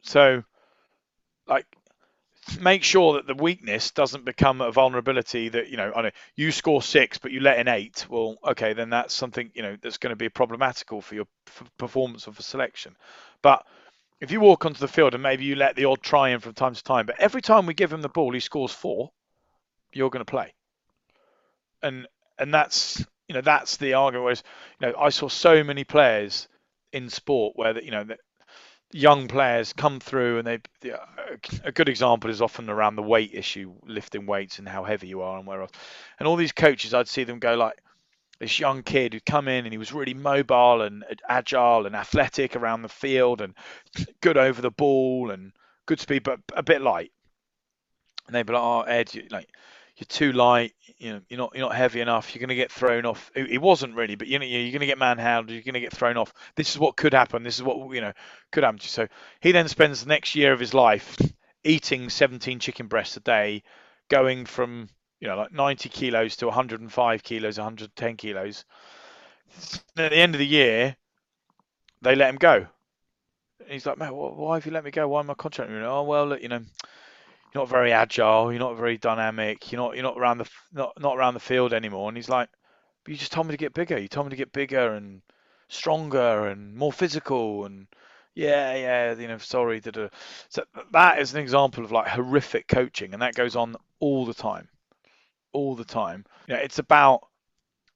[0.00, 0.44] So,
[1.46, 1.66] like,
[2.60, 6.52] make sure that the weakness doesn't become a vulnerability that you know, I know you
[6.52, 8.06] score six but you let in eight.
[8.08, 11.26] Well, okay, then that's something you know that's going to be problematical for your
[11.78, 12.96] performance of a selection.
[13.42, 13.64] But
[14.20, 16.54] if you walk onto the field and maybe you let the odd try in from
[16.54, 19.10] time to time, but every time we give him the ball, he scores four,
[19.92, 20.54] you're going to play.
[21.82, 22.06] And
[22.38, 24.24] and that's you know that's the argument.
[24.24, 24.42] Whereas
[24.80, 26.48] you know I saw so many players
[26.92, 28.20] in sport where that you know that
[28.92, 30.58] young players come through and they
[31.62, 35.20] a good example is often around the weight issue lifting weights and how heavy you
[35.20, 35.72] are and where else.
[36.18, 37.78] And all these coaches i'd see them go like
[38.38, 42.56] this young kid who'd come in and he was really mobile and agile and athletic
[42.56, 43.54] around the field and
[44.20, 45.52] good over the ball and
[45.86, 47.12] good speed but a bit light.
[48.26, 49.48] And they'd be like oh ed like
[49.98, 52.32] you're too light, you know, you're not you're not heavy enough.
[52.34, 53.32] You're going to get thrown off.
[53.34, 55.50] It, wasn't really, but you know, you're going to get manhandled.
[55.50, 56.32] You're going to get thrown off.
[56.54, 57.42] This is what could happen.
[57.42, 58.12] This is what you know
[58.52, 58.78] could happen.
[58.78, 59.08] So
[59.40, 61.16] he then spends the next year of his life
[61.64, 63.64] eating 17 chicken breasts a day,
[64.08, 64.88] going from
[65.20, 68.64] you know like 90 kilos to 105 kilos, 110 kilos.
[69.96, 70.96] And at the end of the year,
[72.02, 72.66] they let him go.
[73.66, 75.08] He's like, man, why have you let me go?
[75.08, 75.76] Why am I contracting?
[75.78, 76.62] Oh well, look, you know
[77.52, 80.92] you're not very agile, you're not very dynamic, you're not you're not around the not
[81.00, 82.08] not around the field anymore.
[82.08, 82.48] And he's like,
[83.06, 83.98] you just told me to get bigger.
[83.98, 85.22] You told me to get bigger and
[85.68, 87.86] stronger and more physical and
[88.34, 89.80] yeah, yeah, you know, sorry.
[89.80, 90.08] Da, da.
[90.48, 94.34] So that is an example of like horrific coaching, and that goes on all the
[94.34, 94.68] time,
[95.52, 96.24] all the time.
[96.46, 97.26] You know, it's about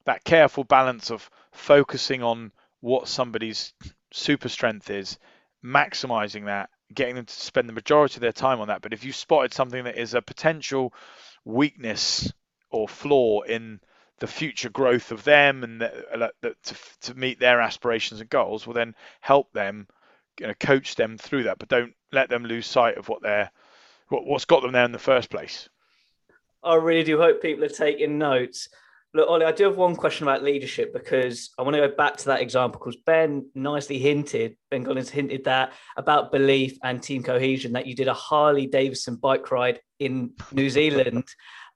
[0.05, 3.73] that careful balance of focusing on what somebody's
[4.13, 5.17] super strength is,
[5.65, 8.83] maximizing that, getting them to spend the majority of their time on that.
[8.83, 10.93] But if you spotted something that is a potential
[11.45, 12.33] weakness
[12.71, 13.81] or flaw in
[14.19, 18.67] the future growth of them and the, uh, to, to meet their aspirations and goals,
[18.67, 19.89] well, then help them,
[20.39, 21.59] you know, coach them through that.
[21.59, 23.51] But don't let them lose sight of what they're
[24.09, 25.69] what, what's got them there in the first place.
[26.63, 28.69] I really do hope people are taking notes.
[29.15, 32.17] Look, Ollie, I do have one question about leadership because I want to go back
[32.19, 37.23] to that example because Ben nicely hinted, Ben Gollings hinted that about belief and team
[37.23, 41.25] cohesion that you did a Harley Davidson bike ride in New Zealand.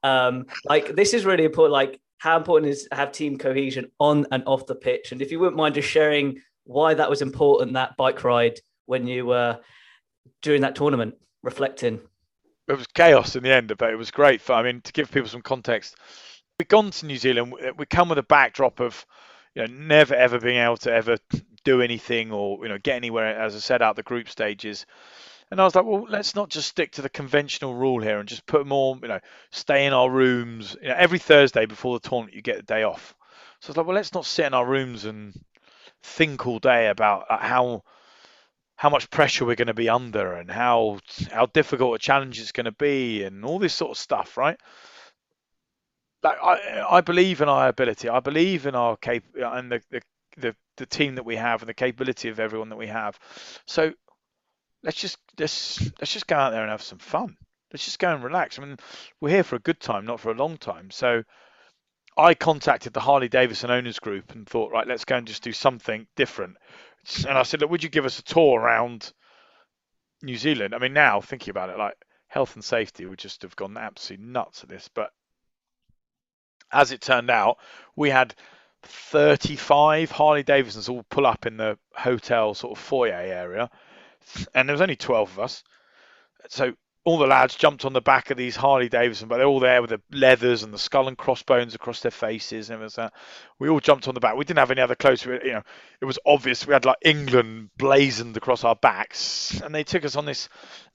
[0.03, 1.72] Um, like this is really important.
[1.72, 5.12] Like how important is have team cohesion on and off the pitch?
[5.12, 9.07] And if you wouldn't mind just sharing why that was important that bike ride when
[9.07, 9.61] you were
[10.40, 12.01] during that tournament, reflecting.
[12.68, 14.49] It was chaos in the end, but it was great.
[14.49, 15.96] I mean, to give people some context
[16.59, 17.55] we've gone to New Zealand.
[17.77, 19.07] We come with a backdrop of
[19.55, 21.19] you know never ever being able to ever
[21.64, 23.40] do anything or you know get anywhere.
[23.40, 24.87] As I said, out the group stages.
[25.49, 28.29] And I was like, well, let's not just stick to the conventional rule here and
[28.29, 29.21] just put more, you know,
[29.53, 30.77] stay in our rooms.
[30.83, 33.14] You know, every Thursday before the tournament, you get a day off.
[33.61, 35.33] So I was like, well, let's not sit in our rooms and
[36.03, 37.83] think all day about uh, how
[38.75, 40.99] how much pressure we're going to be under and how
[41.31, 44.59] how difficult a challenge it's going to be and all this sort of stuff, right?
[46.22, 48.09] Like I, I believe in our ability.
[48.09, 50.02] I believe in our cap and the, the
[50.38, 53.18] the the team that we have and the capability of everyone that we have.
[53.66, 53.92] So
[54.83, 57.37] let's just let's let's just go out there and have some fun.
[57.72, 58.59] Let's just go and relax.
[58.59, 58.76] I mean,
[59.20, 60.90] we're here for a good time, not for a long time.
[60.90, 61.24] So
[62.16, 65.52] I contacted the Harley Davidson owners group and thought, right, let's go and just do
[65.52, 66.57] something different.
[67.26, 69.12] And I said, look, would you give us a tour around
[70.22, 70.74] New Zealand?
[70.74, 71.96] I mean, now thinking about it, like
[72.29, 74.88] health and safety would just have gone absolutely nuts at this.
[74.92, 75.11] But
[76.72, 77.59] as it turned out,
[77.94, 78.35] we had
[78.83, 83.70] 35 Harley Davidsons all pull up in the hotel sort of foyer area,
[84.55, 85.64] and there was only 12 of us.
[86.48, 86.74] So
[87.07, 89.81] all the lads jumped on the back of these Harley Davidson, but they're all there
[89.81, 93.11] with the leathers and the skull and crossbones across their faces and.
[93.59, 94.37] We all jumped on the back.
[94.37, 95.24] We didn't have any other clothes.
[95.24, 95.62] We, you know,
[96.00, 100.16] it was obvious we had like England blazoned across our backs, and they took us
[100.16, 100.48] on this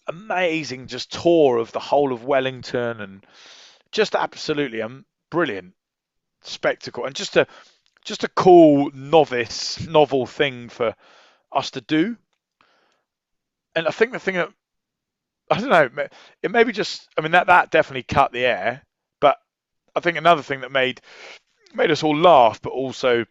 [0.07, 3.25] amazing just tour of the whole of Wellington and
[3.91, 5.73] just absolutely um, brilliant
[6.43, 7.47] spectacle and just a
[8.03, 10.95] just a cool novice novel thing for
[11.51, 12.17] us to do.
[13.75, 14.49] And I think the thing that
[15.49, 16.07] I don't know,
[16.41, 18.83] it maybe just I mean that that definitely cut the air,
[19.19, 19.37] but
[19.95, 21.01] I think another thing that made
[21.73, 23.25] made us all laugh, but also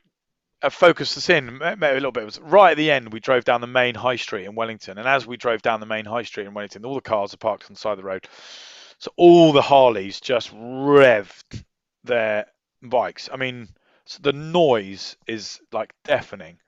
[0.71, 3.63] focused us in maybe a little bit was right at the end we drove down
[3.63, 6.47] the main high street in Wellington, and as we drove down the main high street
[6.47, 8.29] in Wellington, all the cars are parked on the side of the road,
[8.99, 11.65] so all the Harleys just revved
[12.05, 12.47] their
[12.83, 13.29] bikes.
[13.33, 13.69] I mean,
[14.21, 16.59] the noise is like deafening.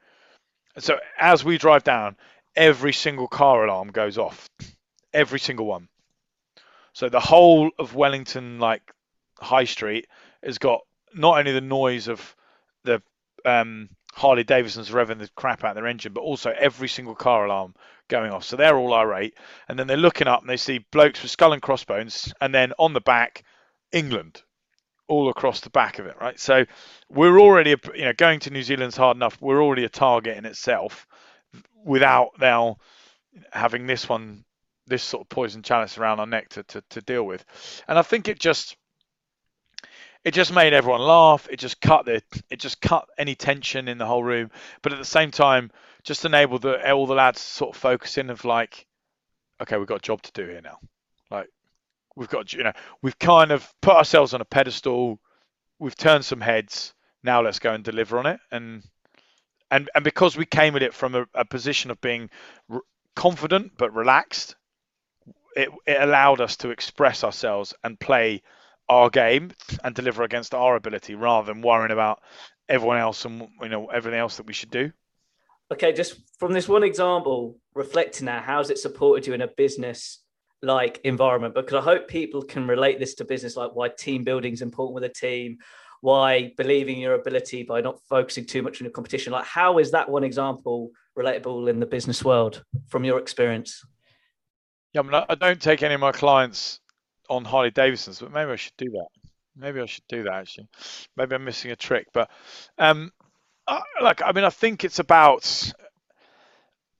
[0.78, 2.16] So as we drive down,
[2.56, 4.48] every single car alarm goes off,
[5.12, 5.88] every single one.
[6.92, 8.82] So the whole of Wellington, like
[9.38, 10.06] High Street,
[10.42, 10.80] has got
[11.14, 12.36] not only the noise of
[12.84, 13.02] the
[13.44, 17.46] um, Harley Davidson's revving the crap out of their engine, but also every single car
[17.46, 17.74] alarm
[18.08, 18.44] going off.
[18.44, 19.34] So they're all irate,
[19.68, 22.72] and then they're looking up and they see blokes with skull and crossbones, and then
[22.78, 23.44] on the back,
[23.90, 24.42] England,
[25.12, 26.40] all across the back of it, right?
[26.40, 26.64] So
[27.10, 29.36] we're already, you know, going to New Zealand's hard enough.
[29.42, 31.06] We're already a target in itself,
[31.84, 32.78] without now
[33.52, 34.44] having this one,
[34.86, 37.44] this sort of poison chalice around our neck to, to, to deal with.
[37.86, 38.78] And I think it just
[40.24, 41.46] it just made everyone laugh.
[41.50, 44.50] It just cut the it just cut any tension in the whole room.
[44.80, 45.70] But at the same time,
[46.04, 48.86] just enabled the, all the lads sort of focus in of like,
[49.60, 50.78] okay, we've got a job to do here now.
[51.30, 51.48] Like
[52.16, 52.72] we've got you know
[53.02, 55.18] we've kind of put ourselves on a pedestal.
[55.78, 56.94] We've turned some heads.
[57.22, 58.40] Now let's go and deliver on it.
[58.50, 58.82] And
[59.70, 62.30] and and because we came at it from a, a position of being
[62.70, 62.82] r-
[63.16, 64.56] confident but relaxed,
[65.56, 68.42] it, it allowed us to express ourselves and play
[68.88, 69.52] our game
[69.84, 72.20] and deliver against our ability rather than worrying about
[72.68, 74.92] everyone else and you know everything else that we should do.
[75.72, 80.18] Okay, just from this one example, reflecting now, how's it supported you in a business
[80.62, 81.54] like environment?
[81.54, 84.94] Because I hope people can relate this to business, like why team building is important
[84.94, 85.58] with a team,
[86.00, 89.32] why believing your ability by not focusing too much on your competition.
[89.32, 93.84] Like, how is that one example relatable in the business world from your experience?
[94.92, 96.80] Yeah, I, mean, I don't take any of my clients
[97.30, 99.08] on Harley Davidsons, but maybe I should do that.
[99.56, 100.68] Maybe I should do that actually.
[101.16, 102.30] Maybe I'm missing a trick, but
[102.78, 103.10] um,
[103.66, 105.72] I, like I mean, I think it's about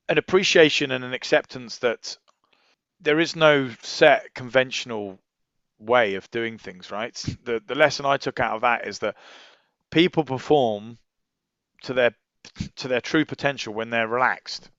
[0.09, 2.17] an appreciation and an acceptance that
[3.03, 5.19] there is no set conventional
[5.79, 6.91] way of doing things.
[6.91, 7.15] Right.
[7.45, 9.17] The the lesson I took out of that is that
[9.91, 10.99] people perform
[11.83, 12.13] to their
[12.77, 14.71] to their true potential when they're relaxed.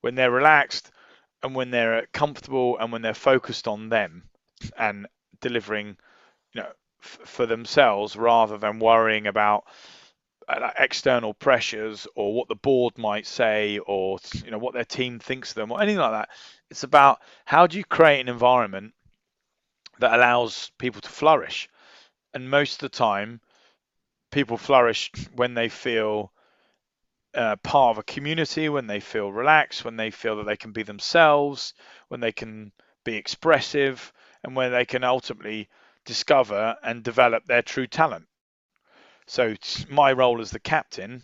[0.00, 0.90] When they're relaxed
[1.42, 4.24] and when they're comfortable and when they're focused on them
[4.76, 5.06] and
[5.40, 5.96] delivering,
[6.52, 9.64] you know, f- for themselves rather than worrying about
[10.78, 15.50] external pressures or what the board might say or you know what their team thinks
[15.50, 16.28] of them or anything like that.
[16.70, 18.94] It's about how do you create an environment
[19.98, 21.68] that allows people to flourish,
[22.34, 23.40] and most of the time,
[24.30, 26.32] people flourish when they feel
[27.34, 30.72] uh, part of a community, when they feel relaxed, when they feel that they can
[30.72, 31.74] be themselves,
[32.08, 32.72] when they can
[33.04, 34.12] be expressive,
[34.42, 35.68] and where they can ultimately
[36.04, 38.26] discover and develop their true talent.
[39.32, 39.54] So
[39.88, 41.22] my role as the captain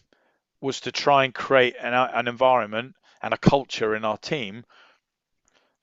[0.63, 4.65] was to try and create an, an environment and a culture in our team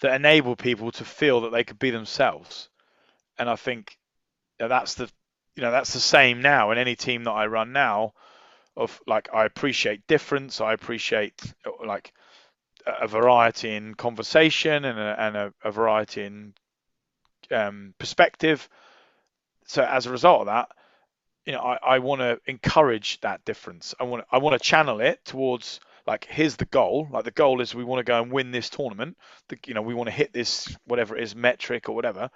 [0.02, 2.70] that enabled people to feel that they could be themselves.
[3.38, 4.00] And I think
[4.58, 5.08] that's the
[5.56, 8.14] you know that's the same now in any team that I run now.
[8.76, 11.40] Of like I appreciate difference, I appreciate
[11.86, 12.12] like
[12.88, 16.56] a variety in conversation and a, and a, a variety in
[17.52, 18.68] um, perspective.
[19.68, 20.70] So as a result of that,
[21.46, 23.94] you know, I, I want to encourage that difference.
[24.00, 27.08] I want I want to channel it towards like here's the goal.
[27.12, 29.18] Like the goal is we want to go and win this tournament.
[29.50, 32.30] The, you know, we want to hit this whatever it is metric or whatever.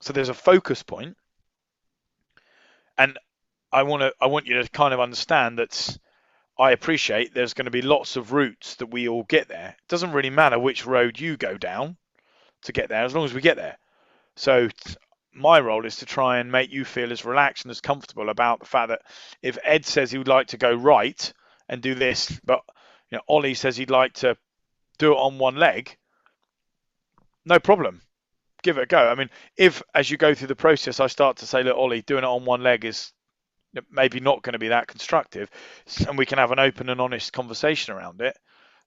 [0.00, 1.16] So there's a focus point,
[2.96, 3.18] and
[3.72, 5.98] I want to I want you to kind of understand that
[6.58, 9.76] I appreciate there's going to be lots of routes that we all get there.
[9.78, 11.96] It doesn't really matter which road you go down
[12.62, 13.78] to get there, as long as we get there.
[14.36, 14.68] So
[15.34, 18.60] my role is to try and make you feel as relaxed and as comfortable about
[18.60, 19.02] the fact that
[19.42, 21.32] if Ed says he would like to go right
[21.68, 22.62] and do this, but
[23.10, 24.36] you know Ollie says he'd like to
[24.98, 25.96] do it on one leg,
[27.44, 28.02] no problem.
[28.62, 29.08] Give it a go.
[29.08, 32.02] I mean, if as you go through the process, I start to say, look, Ollie,
[32.02, 33.12] doing it on one leg is
[33.90, 35.50] maybe not going to be that constructive,
[36.08, 38.36] and we can have an open and honest conversation around it.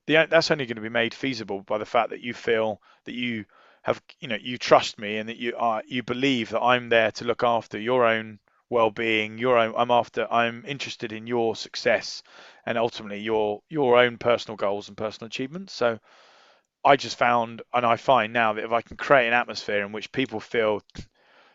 [0.08, 3.14] The, that's only going to be made feasible by the fact that you feel that
[3.14, 3.46] you
[3.82, 7.12] have you know you trust me and that you are you believe that I'm there
[7.14, 8.40] to look after your own
[8.70, 12.24] well-being your own I'm after I'm interested in your success
[12.66, 15.74] and ultimately your your own personal goals and personal achievements.
[15.74, 16.00] So
[16.84, 19.92] I just found and I find now that if I can create an atmosphere in
[19.92, 20.82] which people feel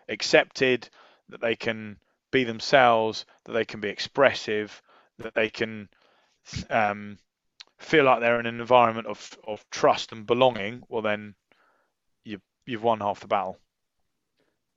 [0.08, 0.88] accepted
[1.28, 1.96] that they can
[2.30, 4.82] be themselves that they can be expressive
[5.18, 5.88] that they can
[6.70, 7.18] um,
[7.78, 11.35] feel like they're in an environment of, of trust and belonging well then
[12.67, 13.58] you've won half the battle.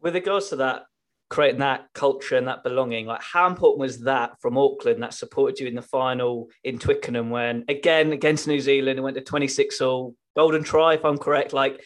[0.01, 0.83] With regards to that,
[1.29, 5.59] creating that culture and that belonging, like how important was that from Auckland that supported
[5.59, 9.79] you in the final in Twickenham when again against New Zealand it went to 26
[9.81, 11.53] all golden try if I'm correct.
[11.53, 11.83] Like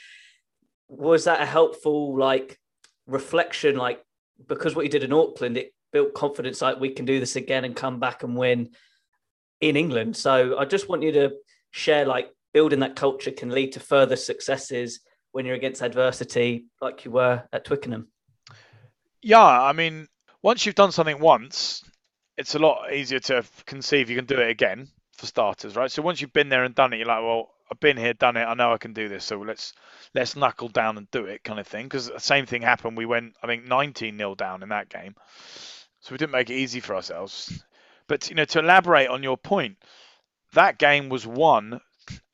[0.88, 2.58] was that a helpful like
[3.06, 4.02] reflection like
[4.48, 7.66] because what you did in Auckland it built confidence like we can do this again
[7.66, 8.70] and come back and win
[9.60, 10.16] in England.
[10.16, 11.32] So I just want you to
[11.72, 15.02] share like building that culture can lead to further successes
[15.34, 18.08] when you're against adversity like you were at Twickenham?
[19.22, 20.08] Yeah, I mean,
[20.42, 21.84] once you've done something once,
[22.38, 25.92] it's a lot easier to conceive you can do it again for starters, right?
[25.92, 28.38] So once you've been there and done it, you're like, well, I've been here, done
[28.38, 28.44] it.
[28.44, 29.26] I know I can do this.
[29.26, 29.74] So let's
[30.14, 31.86] let's knuckle down and do it, kind of thing.
[31.86, 32.98] Because the same thing happened.
[32.98, 35.16] We went, I think, 19 nil down in that game,
[36.02, 37.64] so we didn't make it easy for ourselves.
[38.08, 39.78] But you know, to elaborate on your point,
[40.54, 41.80] that game was won.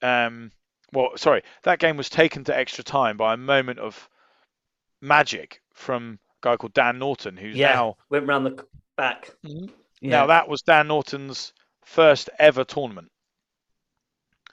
[0.01, 0.51] Um,
[0.93, 4.09] well, sorry, that game was taken to extra time by a moment of
[5.01, 8.65] magic from a guy called Dan Norton, who's yeah, now went round the
[8.97, 9.31] back.
[9.45, 9.71] Mhm.
[10.01, 10.09] Yeah.
[10.11, 11.53] Now that was Dan Norton's
[11.85, 13.11] first ever tournament.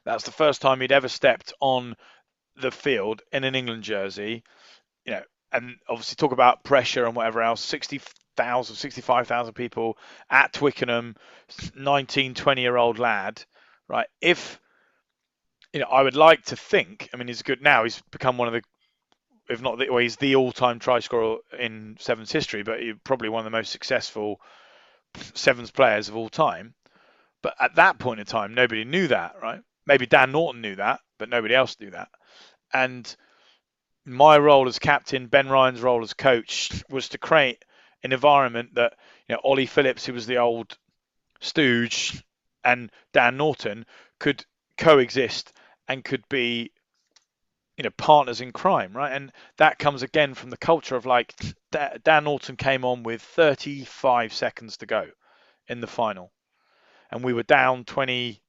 [0.05, 1.97] That's the first time he'd ever stepped on
[2.57, 4.45] the field in an England jersey.
[5.05, 5.23] You know,
[5.53, 7.61] and obviously talk about pressure and whatever else.
[7.61, 9.99] 60,000, 65,000 people
[10.31, 11.17] at Twickenham,
[11.75, 13.43] 19, 20 year old lad,
[13.89, 14.07] right?
[14.21, 14.61] If
[15.77, 17.11] you know, I would like to think.
[17.13, 17.85] I mean, he's good now.
[17.85, 18.63] He's become one of the,
[19.51, 23.29] if not the, well, he's the all-time try scorer in Sevens history, but he's probably
[23.29, 24.41] one of the most successful
[25.35, 26.73] Sevens players of all time.
[27.43, 29.61] But at that point in time, nobody knew that, right?
[29.87, 32.09] Maybe Dan Norton knew that, but nobody else knew that.
[32.73, 33.15] And
[34.07, 37.63] my role as captain, Ben Ryan's role as coach, was to create
[38.03, 38.95] an environment that
[39.29, 40.79] you know Ollie Phillips, who was the old
[41.41, 42.25] stooge,
[42.65, 43.85] and Dan Norton
[44.19, 44.43] could
[44.79, 45.53] coexist
[45.89, 46.71] and could be
[47.77, 49.13] you know partners in crime right?
[49.13, 51.35] And that comes again from the culture of like
[51.71, 55.07] dan norton came on with 35 seconds to go
[55.69, 56.33] in the final.
[57.11, 58.41] And we were down 20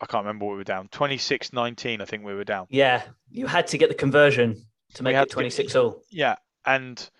[0.00, 2.66] i can't remember what we were down 26 19 i think we were down.
[2.68, 6.02] Yeah, you had to get the conversion to make it to get- 26 all.
[6.10, 7.10] yeah and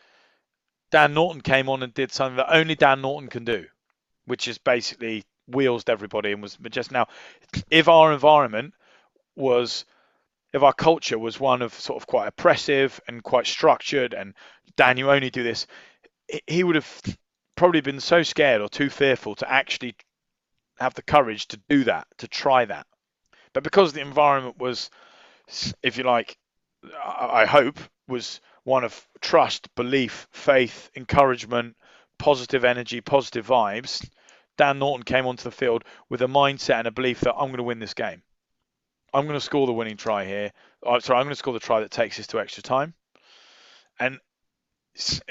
[0.90, 3.64] dan norton came on and did something that only dan norton can do
[4.26, 7.06] which is basically wheels everybody and was just now
[7.70, 8.74] if our environment
[9.37, 9.85] was
[10.53, 14.35] if our culture was one of sort of quite oppressive and quite structured and
[14.76, 15.66] Dan you only do this
[16.47, 17.03] he- would have
[17.57, 19.95] probably been so scared or too fearful to actually
[20.78, 22.87] have the courage to do that to try that.
[23.53, 24.91] But because the environment was
[25.82, 26.37] if you like
[27.05, 27.78] I hope
[28.09, 31.76] was one of trust belief faith encouragement
[32.18, 34.09] positive energy positive vibes
[34.57, 37.57] Dan Norton came onto the field with a mindset and a belief that I'm going
[37.59, 38.22] to win this game
[39.14, 40.50] I'm going to score the winning try here.
[40.82, 42.94] Oh, sorry, I'm going to score the try that takes us to extra time.
[43.98, 44.18] And
[44.98, 45.22] and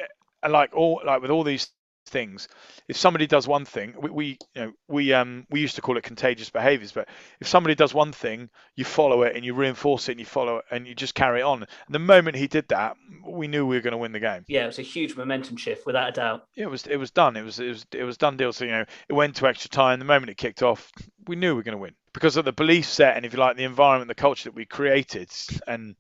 [0.43, 1.69] uh, like all like with all these
[2.05, 2.47] things,
[2.87, 4.25] if somebody does one thing, we, we
[4.55, 7.07] you know we um we used to call it contagious behaviors, but
[7.39, 10.57] if somebody does one thing, you follow it and you reinforce it and you follow
[10.57, 11.63] it and you just carry it on.
[11.63, 12.95] And the moment he did that,
[13.25, 14.45] we knew we were going to win the game.
[14.47, 16.47] Yeah, it was a huge momentum shift, without a doubt.
[16.55, 17.35] It was it was done.
[17.37, 18.53] It was it was it was done deal.
[18.53, 19.99] So you know, it went to extra time.
[19.99, 20.91] The moment it kicked off,
[21.27, 23.39] we knew we were going to win because of the belief set and if you
[23.39, 25.31] like the environment, the culture that we created,
[25.67, 25.95] and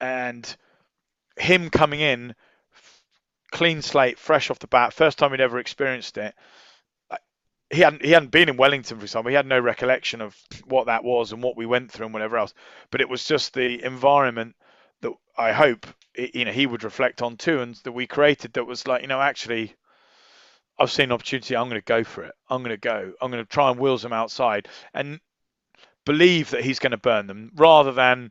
[0.00, 0.56] and
[1.38, 2.34] him coming in,
[3.56, 6.34] clean slate, fresh off the bat, first time he'd ever experienced it.
[7.70, 9.30] He hadn't he hadn't been in Wellington, for example.
[9.30, 10.36] He had no recollection of
[10.66, 12.52] what that was and what we went through and whatever else.
[12.90, 14.56] But it was just the environment
[15.00, 18.66] that I hope you know he would reflect on too, and that we created that
[18.66, 19.74] was like you know actually.
[20.78, 21.56] I've seen an opportunity.
[21.56, 22.34] I'm going to go for it.
[22.50, 23.14] I'm going to go.
[23.22, 25.20] I'm going to try and wheels them outside and
[26.04, 28.30] believe that he's going to burn them rather than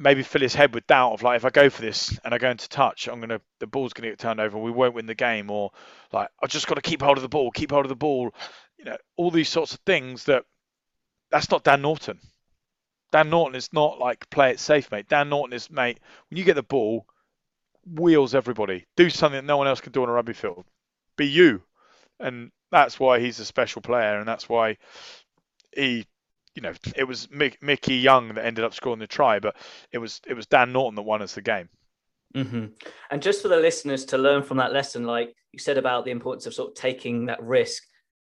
[0.00, 2.38] maybe fill his head with doubt of like if I go for this and I
[2.38, 5.14] go into touch, I'm gonna the ball's gonna get turned over we won't win the
[5.14, 5.70] game or
[6.10, 8.34] like I've just got to keep hold of the ball, keep hold of the ball,
[8.78, 10.44] you know, all these sorts of things that
[11.30, 12.18] that's not Dan Norton.
[13.12, 15.08] Dan Norton is not like play it safe, mate.
[15.08, 17.04] Dan Norton is mate, when you get the ball,
[17.86, 18.86] wheels everybody.
[18.96, 20.64] Do something that no one else can do on a rugby field.
[21.16, 21.62] Be you.
[22.18, 24.78] And that's why he's a special player and that's why
[25.74, 26.06] he
[26.54, 29.56] you know, it was Mick, Micky Young that ended up scoring the try, but
[29.92, 31.68] it was it was Dan Norton that won us the game.
[32.34, 32.66] hmm
[33.10, 36.10] And just for the listeners to learn from that lesson, like you said about the
[36.10, 37.84] importance of sort of taking that risk,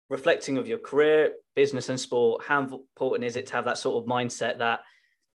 [0.08, 4.02] reflecting of your career, business, and sport, how important is it to have that sort
[4.02, 4.80] of mindset that,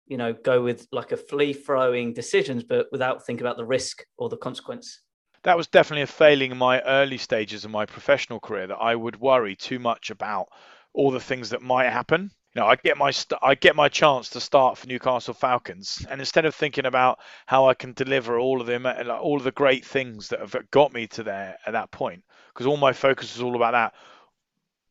[0.08, 4.04] you know, go with like a flea throwing decisions, but without thinking about the risk
[4.18, 5.02] or the consequence?
[5.44, 8.96] That was definitely a failing in my early stages of my professional career that I
[8.96, 10.48] would worry too much about
[10.94, 12.32] all the things that might happen.
[12.56, 16.06] You know, I get my st- I get my chance to start for Newcastle Falcons,
[16.10, 19.22] and instead of thinking about how I can deliver all of the ama- uh, like,
[19.22, 22.66] all of the great things that have got me to there at that point, because
[22.66, 23.94] all my focus was all about that.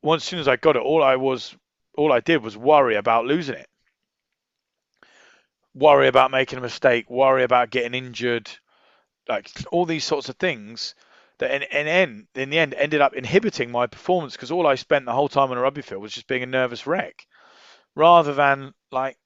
[0.03, 1.57] Once as soon as I got it, all I was
[1.97, 3.69] all I did was worry about losing it,
[5.75, 8.51] worry about making a mistake, worry about getting injured,
[9.27, 10.95] like all these sorts of things
[11.39, 14.75] that in, in end in the end ended up inhibiting my performance because all I
[14.75, 17.27] spent the whole time on a rugby field was just being a nervous wreck,
[17.95, 19.17] rather than like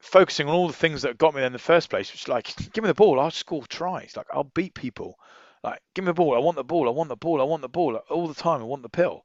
[0.00, 2.12] focusing on all the things that got me there in the first place.
[2.12, 5.16] Which like, give me the ball, I'll score tries, like I'll beat people,
[5.62, 6.34] Like, give me the ball.
[6.34, 6.88] I want the ball.
[6.88, 7.40] I want the ball.
[7.40, 8.60] I want the ball all the time.
[8.60, 9.24] I want the pill.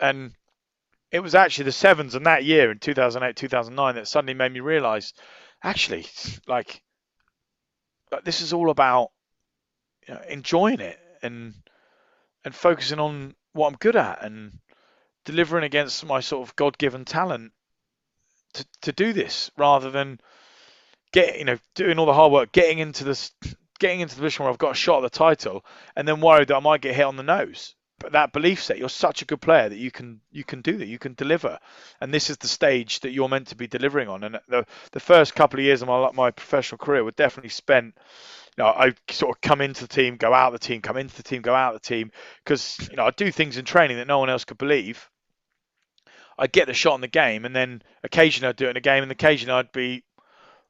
[0.00, 0.32] And
[1.10, 4.60] it was actually the sevens in that year in 2008, 2009 that suddenly made me
[4.60, 5.12] realise,
[5.62, 6.06] actually,
[6.46, 6.82] like,
[8.12, 9.10] like this is all about
[10.06, 11.54] you know, enjoying it and
[12.44, 14.58] and focusing on what I'm good at and
[15.24, 17.52] delivering against my sort of God-given talent
[18.54, 20.20] to, to do this rather than
[21.12, 23.32] get you know doing all the hard work, getting into this,
[23.78, 25.64] getting into the position where I've got a shot at the title,
[25.96, 27.74] and then worried that I might get hit on the nose.
[28.00, 30.76] But that belief set, you're such a good player that you can you can do
[30.76, 31.58] that, you can deliver,
[32.00, 34.22] and this is the stage that you're meant to be delivering on.
[34.22, 37.96] And the the first couple of years of my my professional career were definitely spent.
[38.56, 41.16] You know, I sort of come into the team, go out the team, come into
[41.16, 42.10] the team, go out the team,
[42.44, 45.08] because you know I do things in training that no one else could believe.
[46.38, 48.80] I'd get the shot in the game, and then occasionally I'd do it in a
[48.80, 50.04] game, and occasionally I'd be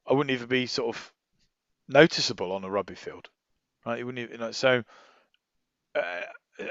[0.07, 1.13] I wouldn't even be sort of
[1.87, 3.29] noticeable on a rugby field,
[3.85, 3.99] right?
[3.99, 4.83] You wouldn't even, you know, so,
[5.95, 6.21] uh,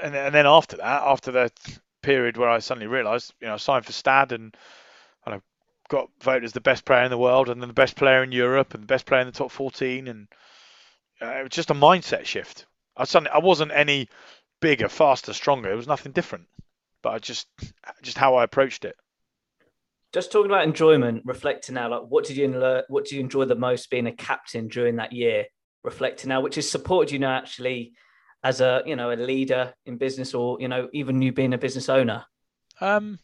[0.03, 1.51] and, and then after that, after the
[2.01, 4.55] period where I suddenly realised, you know, I signed for Stade and,
[5.25, 5.41] and I
[5.89, 8.31] got voted as the best player in the world and then the best player in
[8.31, 10.27] Europe and the best player in the top 14 and
[11.21, 12.65] uh, it was just a mindset shift.
[12.95, 14.09] I suddenly I wasn't any
[14.61, 15.71] bigger, faster, stronger.
[15.71, 16.47] It was nothing different,
[17.01, 17.47] but I just
[18.01, 18.95] just how I approached it
[20.11, 23.45] just talking about enjoyment, reflecting now, like what did you learn, what did you enjoy
[23.45, 25.45] the most being a captain during that year?
[25.83, 27.93] Reflecting now, which has supported you now actually
[28.43, 31.57] as a you know a leader in business, or you know even you being a
[31.57, 32.25] business owner.
[32.81, 33.19] Um,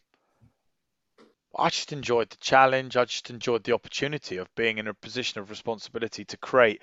[1.58, 2.96] I just enjoyed the challenge.
[2.96, 6.80] I just enjoyed the opportunity of being in a position of responsibility to create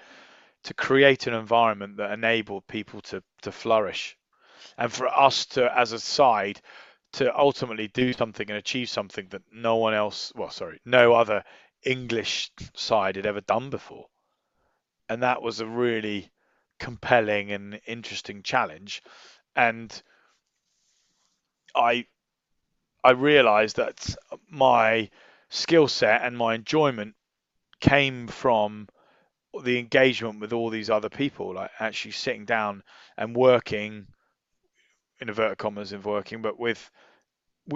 [0.66, 4.16] to create an environment that enabled people to to flourish,
[4.78, 6.62] and for us to as a side
[7.14, 11.44] to ultimately do something and achieve something that no one else, well, sorry, no other
[11.84, 14.08] English side had ever done before.
[15.10, 16.32] And that was a really
[16.80, 19.04] compelling and interesting challenge.
[19.56, 20.02] And
[21.76, 22.08] I
[23.04, 24.16] I realized that
[24.50, 25.10] my
[25.50, 27.16] skill set and my enjoyment
[27.80, 28.88] came from
[29.64, 32.82] the engagement with all these other people, like actually sitting down
[33.18, 34.08] and working in
[35.30, 36.90] inverted commas in working, but with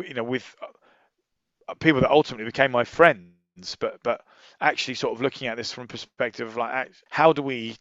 [0.06, 4.22] you know with uh, people that ultimately became my friends, but but
[4.60, 7.78] actually sort of looking at this from a perspective of like how do we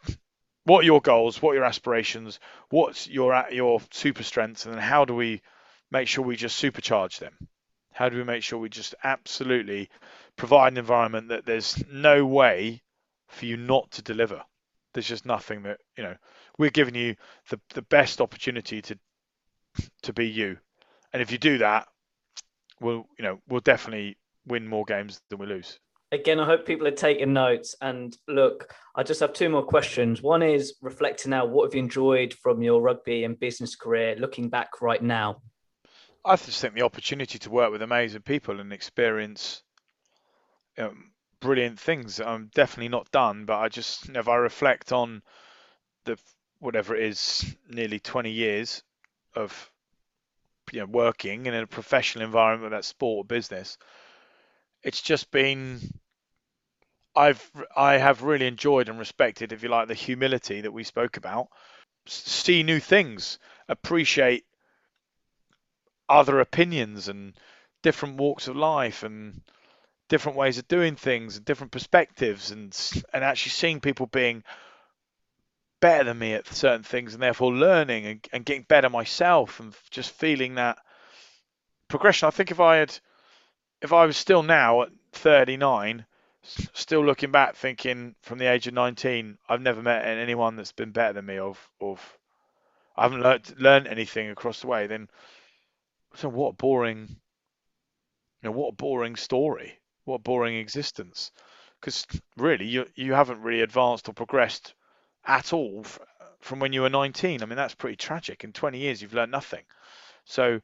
[0.67, 1.41] what are your goals?
[1.41, 2.39] What are your aspirations?
[2.69, 4.65] What's your your super strengths?
[4.65, 5.41] And then how do we
[5.91, 7.37] make sure we just supercharge them?
[7.93, 9.89] How do we make sure we just absolutely
[10.35, 12.83] provide an environment that there's no way
[13.29, 14.43] for you not to deliver?
[14.93, 16.15] There's just nothing that you know
[16.57, 17.15] we're giving you
[17.49, 18.99] the the best opportunity to
[20.03, 20.57] to be you
[21.13, 21.87] and if you do that
[22.79, 24.17] we'll you know we'll definitely
[24.47, 25.79] win more games than we lose.
[26.11, 27.75] Again, I hope people are taking notes.
[27.81, 30.21] And look, I just have two more questions.
[30.21, 34.49] One is reflecting now, what have you enjoyed from your rugby and business career looking
[34.49, 35.41] back right now?
[36.23, 39.63] I just think the opportunity to work with amazing people and experience
[40.77, 41.11] um,
[41.41, 42.21] brilliant things.
[42.21, 45.21] I'm definitely not done, but I just, if I reflect on
[46.05, 46.17] the
[46.59, 48.81] whatever it is, nearly 20 years
[49.37, 49.71] of
[50.71, 53.77] you know working in a professional environment that sport or business
[54.83, 55.79] it's just been
[57.15, 61.17] I've I have really enjoyed and respected if you like the humility that we spoke
[61.17, 61.47] about.
[62.05, 64.45] See new things appreciate
[66.07, 67.33] other opinions and
[67.81, 69.41] different walks of life and
[70.09, 72.77] different ways of doing things and different perspectives and
[73.13, 74.43] and actually seeing people being
[75.79, 79.75] better than me at certain things and therefore learning and, and getting better myself and
[79.91, 80.77] just feeling that
[81.87, 82.27] progression.
[82.27, 82.97] I think if I had,
[83.81, 86.05] if I was still now at 39,
[86.41, 90.91] still looking back thinking from the age of 19, I've never met anyone that's been
[90.91, 92.17] better than me of, of
[92.95, 95.07] I haven't learned, anything across the way, then
[96.15, 97.15] so what a boring, you
[98.43, 101.31] know, what a boring story, what a boring existence.
[101.79, 102.07] Because
[102.37, 104.73] really, you you haven't really advanced or progressed
[105.27, 105.85] at all
[106.39, 107.41] from when you were 19.
[107.41, 108.43] I mean, that's pretty tragic.
[108.43, 109.63] In 20 years, you've learned nothing.
[110.25, 110.61] So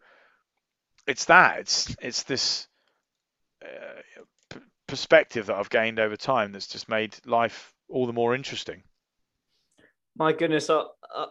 [1.08, 1.60] it's that.
[1.60, 2.68] It's it's this
[3.64, 4.02] uh,
[4.50, 8.84] p- perspective that I've gained over time that's just made life all the more interesting.
[10.16, 10.84] My goodness, I,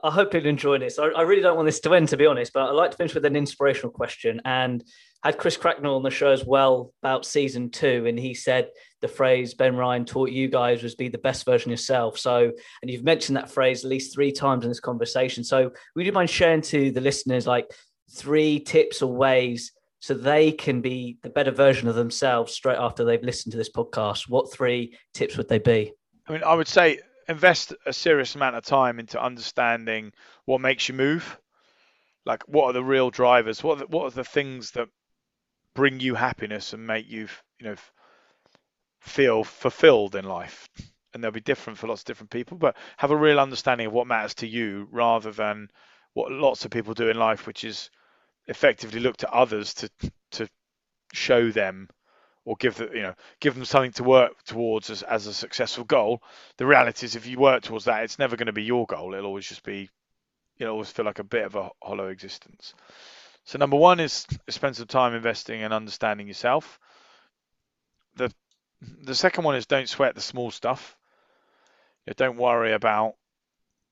[0.02, 0.98] I hope you'll enjoy this.
[0.98, 2.96] I, I, really don't want this to end, to be honest, but I'd like to
[2.96, 4.40] finish with an inspirational question.
[4.44, 4.82] And
[5.22, 8.70] had Chris Cracknell on the show as well about season two, and he said
[9.00, 12.18] the phrase Ben Ryan taught you guys was be the best version yourself.
[12.18, 12.50] So,
[12.82, 15.44] and you've mentioned that phrase at least three times in this conversation.
[15.44, 17.70] So, would you mind sharing to the listeners like
[18.10, 23.04] three tips or ways so they can be the better version of themselves straight after
[23.04, 24.28] they've listened to this podcast?
[24.28, 25.92] What three tips would they be?
[26.26, 26.98] I mean, I would say
[27.28, 30.12] invest a serious amount of time into understanding
[30.46, 31.38] what makes you move.
[32.24, 33.62] Like, what are the real drivers?
[33.62, 34.88] What are the, what are the things that
[35.74, 37.76] bring you happiness and make you, you know,
[39.00, 40.68] feel fulfilled in life?
[41.14, 43.92] And they'll be different for lots of different people, but have a real understanding of
[43.92, 45.68] what matters to you rather than
[46.14, 47.90] what lots of people do in life, which is
[48.46, 49.90] effectively look to others to
[50.32, 50.48] to
[51.12, 51.88] show them
[52.44, 55.84] or give the, you know give them something to work towards as, as a successful
[55.84, 56.22] goal.
[56.56, 59.14] The reality is, if you work towards that, it's never going to be your goal.
[59.14, 59.88] It'll always just be,
[60.56, 62.74] you know, always feel like a bit of a hollow existence.
[63.44, 66.78] So number one is spend some time investing and understanding yourself.
[68.16, 68.32] The
[69.02, 70.96] the second one is don't sweat the small stuff.
[72.06, 73.14] You know, don't worry about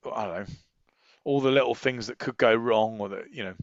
[0.05, 0.55] I don't know
[1.25, 3.55] all the little things that could go wrong or that you know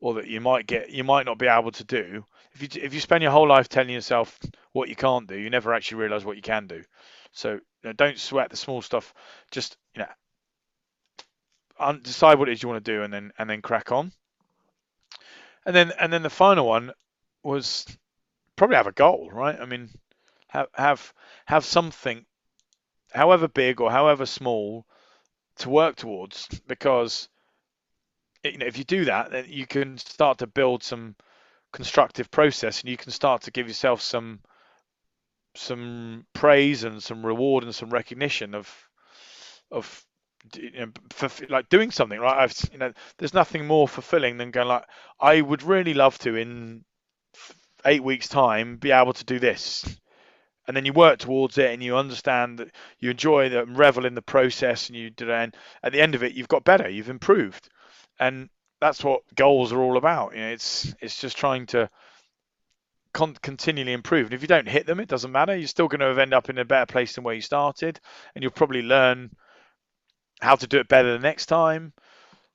[0.00, 2.92] or that you might get you might not be able to do if you if
[2.94, 4.38] you spend your whole life telling yourself
[4.72, 6.82] what you can't do you never actually realize what you can do
[7.32, 9.14] so you know, don't sweat the small stuff
[9.50, 13.62] just you know decide what it is you want to do and then and then
[13.62, 14.12] crack on
[15.66, 16.92] and then and then the final one
[17.42, 17.86] was
[18.56, 19.58] probably have a goal right?
[19.60, 19.90] I mean
[20.48, 21.12] have have
[21.46, 22.24] have something
[23.12, 24.86] however big or however small
[25.56, 27.28] to work towards because
[28.42, 31.16] you know if you do that then you can start to build some
[31.72, 34.40] constructive process and you can start to give yourself some
[35.56, 38.88] some praise and some reward and some recognition of
[39.70, 40.04] of
[40.56, 42.42] you know, for, like doing something right?
[42.42, 44.84] I've you know there's nothing more fulfilling than going like
[45.20, 46.84] I would really love to in
[47.84, 49.84] eight weeks time be able to do this.
[50.66, 54.14] And then you work towards it and you understand that you enjoy the revel in
[54.14, 57.10] the process and you do and at the end of it you've got better you've
[57.10, 57.68] improved.
[58.18, 58.48] And
[58.80, 61.88] that's what goals are all about you know it's it's just trying to
[63.12, 64.26] con- continually improve.
[64.26, 65.56] And if you don't hit them it doesn't matter.
[65.56, 68.00] You're still going to end up in a better place than where you started.
[68.34, 69.30] And you'll probably learn
[70.40, 71.92] how to do it better the next time.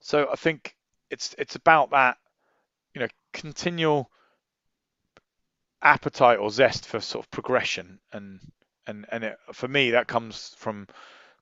[0.01, 0.75] So i think
[1.09, 2.17] it's it's about that
[2.93, 4.09] you know continual
[5.81, 7.99] appetite or zest for sort of progression.
[8.13, 8.39] And
[8.87, 10.87] and and it, for me that comes from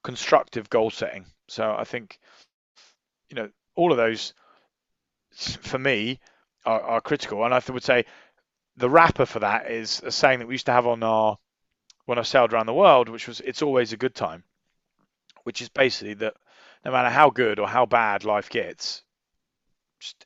[0.03, 1.25] constructive goal setting.
[1.47, 2.19] So i think
[3.29, 4.33] you know all of those
[5.33, 6.19] for me
[6.65, 7.43] are, are critical.
[7.45, 8.05] And i would say
[8.77, 11.37] the wrapper for that is a saying that we used to have on our
[12.05, 14.43] when i sailed around the world which was it's always a good time
[15.47, 16.33] which is basically that
[16.85, 19.03] no matter how good or how bad life gets
[19.99, 20.25] just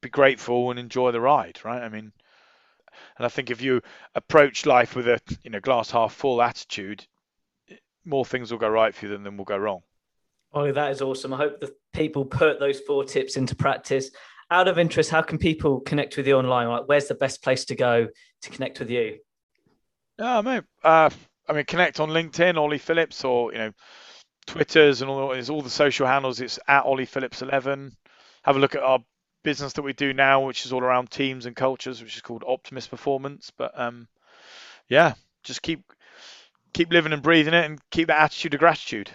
[0.00, 2.12] be grateful and enjoy the ride right i mean
[3.16, 3.82] and I think if you
[4.14, 7.06] approach life with a you know glass half full attitude,
[8.04, 9.82] more things will go right for you than, than will go wrong.
[10.52, 11.34] Ollie, that is awesome.
[11.34, 14.10] I hope the people put those four tips into practice.
[14.50, 16.68] Out of interest, how can people connect with you online?
[16.68, 18.06] Like, where's the best place to go
[18.42, 19.18] to connect with you?
[20.18, 20.62] Yeah, mate.
[20.84, 21.10] Uh,
[21.48, 23.72] I mean, connect on LinkedIn, Ollie Phillips, or you know,
[24.46, 26.40] Twitter's and all, all the social handles.
[26.40, 27.92] It's at Ollie Phillips 11.
[28.42, 29.00] Have a look at our
[29.42, 32.44] business that we do now, which is all around teams and cultures, which is called
[32.46, 33.52] Optimist Performance.
[33.56, 34.08] But um,
[34.88, 35.92] yeah, just keep
[36.72, 39.10] keep living and breathing it, and keep that attitude of gratitude.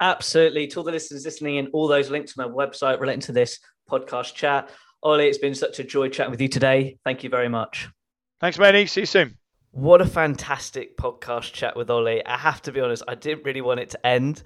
[0.00, 0.66] Absolutely.
[0.68, 3.58] To all the listeners listening in, all those links to my website relating to this
[3.90, 4.70] podcast chat.
[5.02, 6.98] Ollie, it's been such a joy chatting with you today.
[7.04, 7.88] Thank you very much.
[8.40, 8.86] Thanks, matey.
[8.86, 9.38] See you soon.
[9.76, 12.24] What a fantastic podcast chat with Ollie.
[12.24, 14.42] I have to be honest, I didn't really want it to end.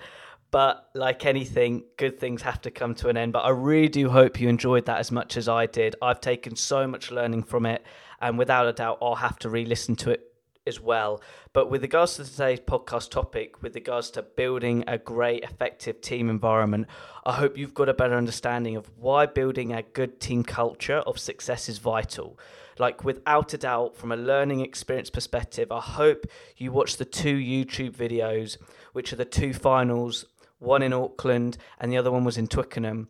[0.50, 3.32] But like anything, good things have to come to an end.
[3.32, 5.94] But I really do hope you enjoyed that as much as I did.
[6.02, 7.86] I've taken so much learning from it,
[8.20, 10.34] and without a doubt, I'll have to re listen to it
[10.66, 11.22] as well.
[11.52, 16.28] But with regards to today's podcast topic, with regards to building a great, effective team
[16.28, 16.88] environment,
[17.24, 21.20] I hope you've got a better understanding of why building a good team culture of
[21.20, 22.36] success is vital.
[22.80, 26.24] Like, without a doubt, from a learning experience perspective, I hope
[26.56, 28.56] you watch the two YouTube videos,
[28.94, 30.24] which are the two finals
[30.58, 33.08] one in Auckland and the other one was in Twickenham.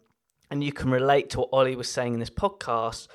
[0.51, 3.07] And you can relate to what Ollie was saying in this podcast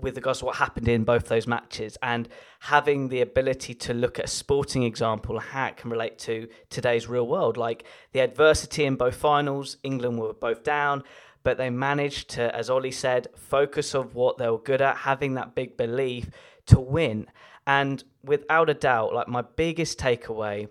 [0.00, 1.96] with regards to what happened in both those matches.
[2.02, 2.28] And
[2.58, 7.08] having the ability to look at a sporting example how it can relate to today's
[7.08, 7.56] real world.
[7.56, 11.04] Like the adversity in both finals england were both down
[11.44, 15.34] but they managed to as ollie said focus of what they were good at having
[15.34, 16.28] that big belief
[16.66, 17.26] to win
[17.66, 20.68] and without a doubt like my biggest takeaway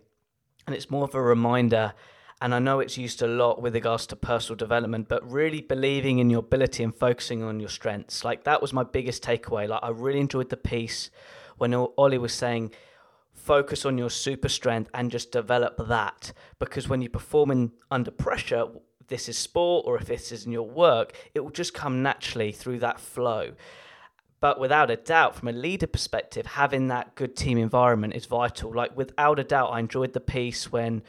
[0.68, 1.94] and it's more of a reminder
[2.44, 6.20] and I know it's used a lot with regards to personal development, but really believing
[6.20, 8.26] in your ability and focusing on your strengths.
[8.26, 9.66] Like that was my biggest takeaway.
[9.66, 11.10] Like I really enjoyed the piece
[11.58, 12.72] when Ollie was saying,
[13.34, 16.34] focus on your super strength and just develop that.
[16.60, 18.66] Because when you're performing under pressure,
[19.08, 22.52] this is sport or if this is in your work, it will just come naturally
[22.52, 23.54] through that flow.
[24.40, 28.74] But without a doubt, from a leader perspective, having that good team environment is vital.
[28.74, 31.02] Like without a doubt, I enjoyed the piece when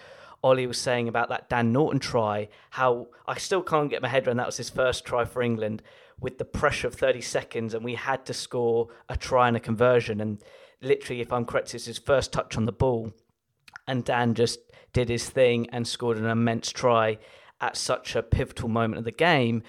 [0.45, 4.27] Ollie was saying about that Dan Norton try, how I still can't get my head
[4.27, 5.83] around that was his first try for England
[6.21, 9.61] with the pressure of 30 seconds, and we had to score a try and a
[9.61, 10.21] conversion.
[10.21, 10.43] And
[10.81, 13.13] literally, if I'm correct, it's his first touch on the ball.
[13.89, 14.61] And Dan just
[14.93, 17.19] did his thing and scored an immense try
[17.61, 19.63] at such a pivotal moment of the game.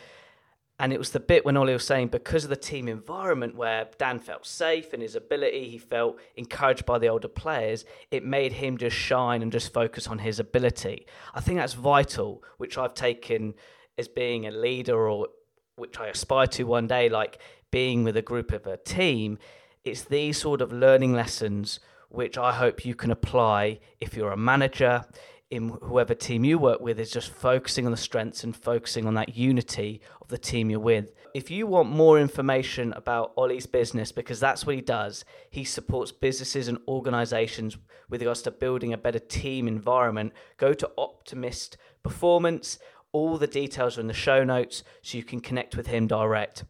[0.77, 3.87] And it was the bit when Ollie was saying because of the team environment where
[3.97, 8.51] Dan felt safe in his ability, he felt encouraged by the older players, it made
[8.53, 11.05] him just shine and just focus on his ability.
[11.33, 13.53] I think that's vital, which I've taken
[13.97, 15.29] as being a leader or
[15.77, 17.39] which I aspire to one day, like
[17.71, 19.37] being with a group of a team.
[19.85, 21.79] It's these sort of learning lessons
[22.09, 25.05] which I hope you can apply if you're a manager,
[25.51, 29.13] in whoever team you work with is just focusing on the strengths and focusing on
[29.13, 31.11] that unity of the team you're with.
[31.33, 36.11] If you want more information about Ollie's business, because that's what he does, he supports
[36.11, 37.77] businesses and organizations
[38.09, 40.33] with regards to building a better team environment.
[40.57, 42.79] Go to Optimist Performance.
[43.11, 46.65] All the details are in the show notes so you can connect with him direct.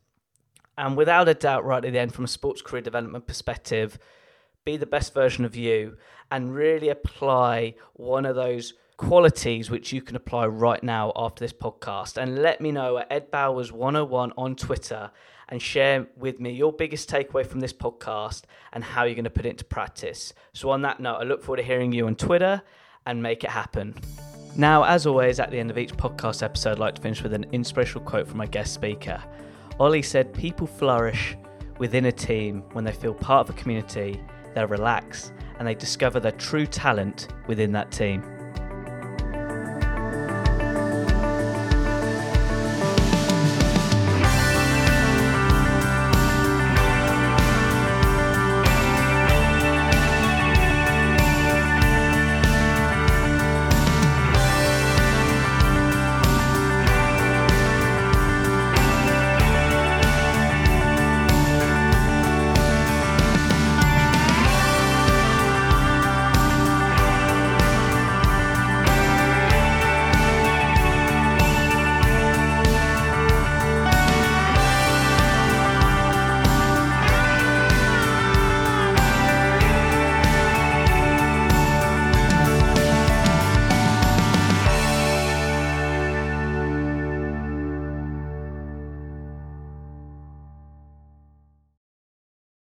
[0.78, 3.98] And without a doubt, right at the end, from a sports career development perspective,
[4.66, 5.96] be the best version of you
[6.32, 11.54] and really apply one of those qualities which you can apply right now after this
[11.54, 12.18] podcast.
[12.18, 15.12] And let me know at Ed Bowers 101 on Twitter
[15.50, 18.44] and share with me your biggest takeaway from this podcast
[18.74, 20.34] and how you're going to put it into practice.
[20.54, 22.60] So, on that note, I look forward to hearing you on Twitter
[23.06, 23.94] and make it happen.
[24.56, 27.34] Now, as always, at the end of each podcast episode, I'd like to finish with
[27.34, 29.22] an inspirational quote from my guest speaker.
[29.80, 31.38] Ollie said, People flourish
[31.78, 34.20] within a team when they feel part of a community,
[34.56, 38.24] they relax, and they discover their true talent within that team.